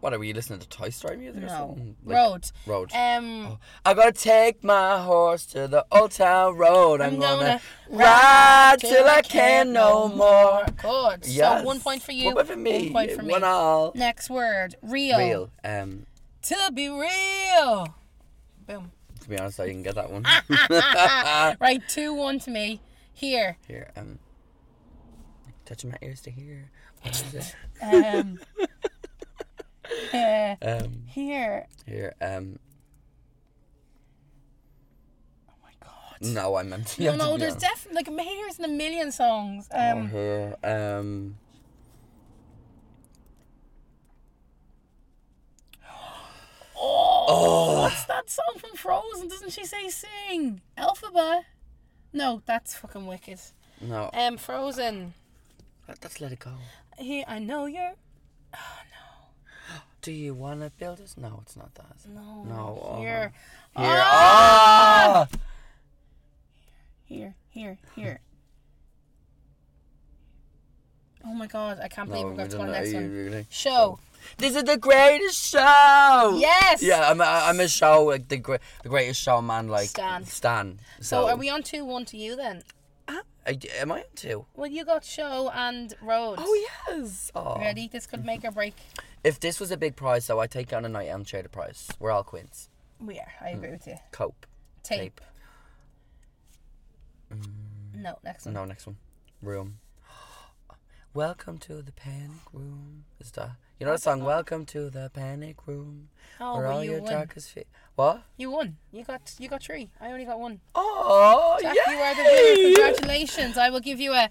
[0.00, 1.52] What are we listening to Toy Story music or No.
[1.52, 1.96] something?
[2.04, 2.44] Like- road.
[2.66, 2.92] Road.
[2.94, 3.58] Um.
[3.84, 7.00] I gotta take my horse to the old town road.
[7.00, 10.66] I'm, gonna, ride till I can no more.
[10.76, 11.26] Good.
[11.26, 11.62] Yes.
[11.62, 12.26] So one point for you.
[12.26, 12.90] One point for me.
[12.90, 13.32] One point for me.
[13.32, 13.92] One all.
[13.96, 14.76] Next word.
[14.82, 15.18] Real.
[15.18, 15.50] Real.
[15.64, 16.06] Um,
[16.48, 17.94] To be real.
[18.66, 18.90] Boom.
[19.20, 20.24] to be honest, I didn't get that one.
[21.60, 21.82] Right.
[21.88, 22.80] Two one to me.
[23.12, 23.56] Here.
[23.66, 24.18] Here, um,
[25.64, 26.70] touching my ears to hear.
[27.02, 27.54] What is it?
[27.82, 28.38] Um.
[30.14, 31.66] uh, Um, here.
[31.86, 32.58] here, um,
[35.48, 36.22] Oh my god.
[36.34, 36.98] no, I meant.
[36.98, 37.36] No, no.
[37.36, 39.68] There's definitely like here's in a million songs.
[39.74, 40.08] Oh, Um.
[40.10, 41.36] here, um.
[47.30, 49.28] Oh, what's that song from Frozen?
[49.28, 50.62] Doesn't she say sing?
[50.78, 51.44] Alphabet.
[52.12, 53.38] No, that's fucking wicked.
[53.82, 55.12] No, Um, Frozen.
[55.86, 56.52] let's let it go.
[56.96, 57.92] Here, I know you're.
[60.00, 61.16] Do you want to build us?
[61.18, 61.96] No, it's not that.
[62.08, 62.44] No.
[62.44, 63.00] No, oh.
[63.00, 63.32] Here.
[63.76, 64.00] Here.
[64.00, 65.28] Ah!
[65.30, 65.38] Ah!
[67.04, 68.20] Here, here, here.
[71.26, 73.30] Oh my god, I can't believe No, we're we going to go don't to the
[73.30, 73.46] next one.
[73.50, 73.98] Show.
[74.36, 76.36] This is the greatest show.
[76.38, 76.82] Yes.
[76.82, 80.24] Yeah, I'm a, I'm a show like the great the greatest showman like Stan.
[80.24, 80.80] Stan.
[81.00, 82.62] So are we on 2 1 to you then?
[83.08, 84.44] Ah, I, am I on two?
[84.54, 86.36] Well, you got show and road.
[86.38, 87.32] Oh yes.
[87.34, 87.58] Oh.
[87.58, 87.88] Ready?
[87.88, 88.74] This could make or break.
[89.24, 91.28] If this was a big prize, though, I'd take it on a night out and
[91.28, 91.88] share the prize.
[91.98, 92.68] We're all queens.
[93.00, 93.32] We are.
[93.40, 93.94] I agree with you.
[93.94, 94.12] Mm.
[94.12, 94.46] Cope.
[94.82, 95.20] Tape.
[97.32, 97.46] Mm.
[97.94, 98.54] No, next one.
[98.54, 98.96] No, next one.
[99.42, 99.78] Room.
[101.14, 103.04] Welcome to the panic room.
[103.20, 104.24] Is that you know the song?
[104.24, 106.08] Welcome to the panic room.
[106.40, 107.12] Oh, where all you your won.
[107.12, 107.62] darkest fear.
[107.94, 108.22] What?
[108.36, 108.76] You won.
[108.90, 109.88] You got you got three.
[110.00, 110.60] I only got one.
[110.74, 111.92] Oh, Jack, yeah!
[111.92, 112.74] you are the winner.
[112.74, 113.56] Congratulations.
[113.56, 114.28] I will give you a.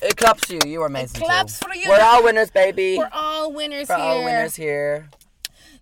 [0.00, 0.60] It claps for you.
[0.66, 1.20] You are amazing.
[1.20, 1.66] claps too.
[1.66, 1.88] for you.
[1.88, 2.96] We're all winners, baby.
[2.96, 3.96] We're all winners here.
[3.98, 4.12] We're here.
[4.12, 5.10] all winners here.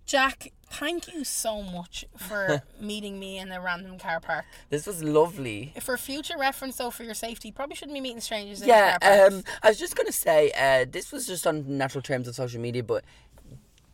[0.07, 4.45] Jack, thank you so much for meeting me in a random car park.
[4.71, 5.73] This was lovely.
[5.81, 9.19] For future reference, though, for your safety, probably shouldn't be meeting strangers in Yeah, car
[9.19, 9.35] parks.
[9.37, 12.61] um, I was just gonna say, uh, this was just on natural terms of social
[12.61, 13.05] media, but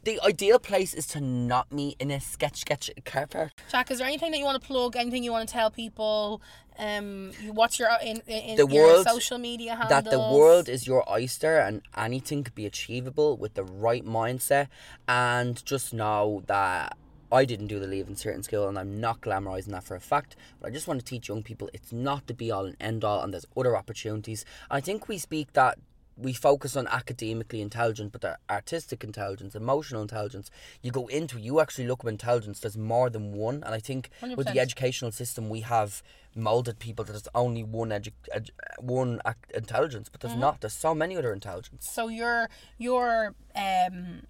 [0.04, 3.52] the ideal place is to not meet in a sketch sketch car park.
[3.70, 4.96] Jack, is there anything that you want to plug?
[4.96, 6.42] Anything you want to tell people?
[6.78, 9.90] Um, what's your in, in The your world- social media handles?
[9.90, 14.68] That the world is your oyster and anything could be achievable with the right mindset,
[15.08, 16.96] and just know that.
[17.34, 20.36] I didn't do the leaving certain school and I'm not glamorizing that for a fact,
[20.60, 23.04] but I just want to teach young people it's not the be all and end
[23.04, 24.44] all and there's other opportunities.
[24.70, 25.78] I think we speak that
[26.16, 30.50] we focus on academically intelligent, but the artistic intelligence, emotional intelligence,
[30.82, 33.62] you go into you actually look at intelligence, there's more than one.
[33.64, 34.52] And I think with 100%.
[34.52, 36.02] the educational system we have
[36.34, 40.60] molded people that there's only one edu- edu- one ac- intelligence, but there's not.
[40.60, 41.88] There's so many other intelligence.
[41.90, 42.48] So your
[42.78, 44.22] your um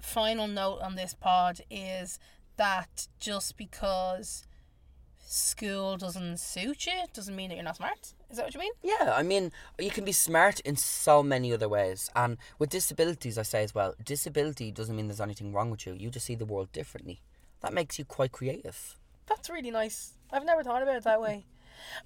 [0.00, 2.18] final note on this pod is
[2.56, 4.46] that just because
[5.24, 8.14] school doesn't suit you doesn't mean that you're not smart.
[8.30, 8.72] Is that what you mean?
[8.82, 12.10] Yeah, I mean, you can be smart in so many other ways.
[12.14, 15.94] And with disabilities, I say as well, disability doesn't mean there's anything wrong with you.
[15.94, 17.22] You just see the world differently.
[17.62, 18.96] That makes you quite creative.
[19.26, 20.12] That's really nice.
[20.30, 21.46] I've never thought about it that way.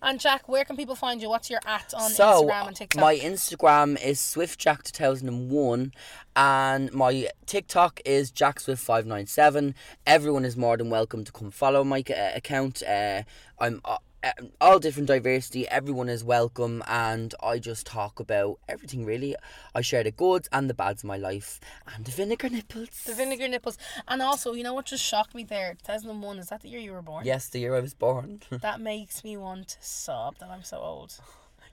[0.01, 1.29] And Jack, where can people find you?
[1.29, 3.01] What's your at on so, Instagram and TikTok?
[3.01, 5.93] my Instagram is SwiftJack2001
[6.37, 9.75] and my TikTok is JackSwift597.
[10.07, 12.83] Everyone is more than welcome to come follow my uh, account.
[12.83, 13.23] Uh,
[13.59, 19.05] I'm uh, Um, all different diversity, everyone is welcome, and I just talk about everything
[19.05, 19.35] really.
[19.75, 21.59] I share the goods and the bads of my life
[21.93, 23.03] and the vinegar nipples.
[23.05, 23.79] the vinegar nipples.
[24.07, 25.75] And also, you know what just shocked me there?
[25.75, 27.27] 2001, is that the year you were born?
[27.27, 28.43] Yes, the year I was born.
[28.63, 31.19] That makes me want to sob that I'm so old.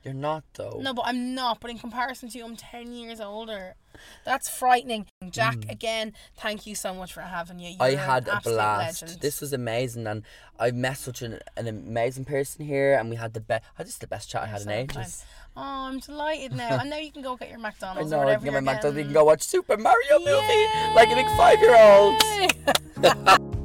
[0.04, 0.80] You're not though.
[0.82, 1.60] No, but I'm not.
[1.60, 3.76] But in comparison to you, I'm 10 years older.
[4.24, 5.08] That's frightening.
[5.30, 7.76] Jack, again, thank you so much for having you.
[7.78, 7.82] Mm.
[7.82, 9.02] I had a blast.
[9.02, 9.22] legend.
[9.22, 10.24] This was amazing, and
[10.58, 13.64] I met such an, an amazing person here, and we had the best.
[13.78, 14.96] This is the best chat I had in ages.
[14.96, 15.26] nice.
[15.58, 16.78] Oh, I'm delighted now.
[16.80, 18.20] and now you can go get your I McDonald's know.
[18.20, 18.96] or I can get my McDonald's.
[18.96, 22.22] We can go watch Super Mario movie like a big five-year-old.
[22.24, 23.56] Yay!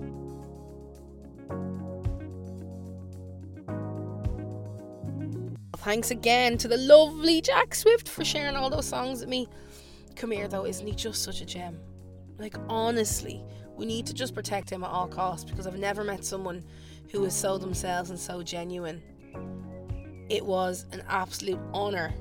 [5.84, 9.46] Thanks again to the lovely Jack Swift for sharing all those songs with me.
[10.16, 11.78] Come here, though, isn't he just such a gem?
[12.38, 13.44] Like, honestly,
[13.76, 16.64] we need to just protect him at all costs because I've never met someone
[17.12, 19.02] who is so themselves and so genuine.
[20.30, 22.14] It was an absolute honour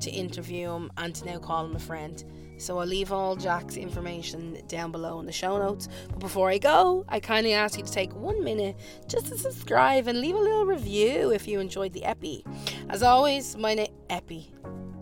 [0.00, 2.24] to interview him and to now call him a friend.
[2.58, 5.88] So I'll leave all Jack's information down below in the show notes.
[6.08, 8.76] But before I go, I kindly ask you to take one minute
[9.08, 12.44] just to subscribe and leave a little review if you enjoyed the epi.
[12.88, 14.50] As always, my name epi.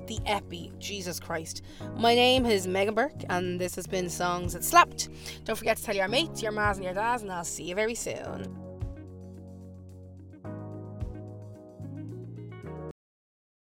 [0.07, 1.63] The epi, Jesus Christ.
[1.97, 5.09] My name is Megan Burke, and this has been Songs That Slapped.
[5.45, 7.75] Don't forget to tell your mates, your mas, and your dads, and I'll see you
[7.75, 8.64] very soon.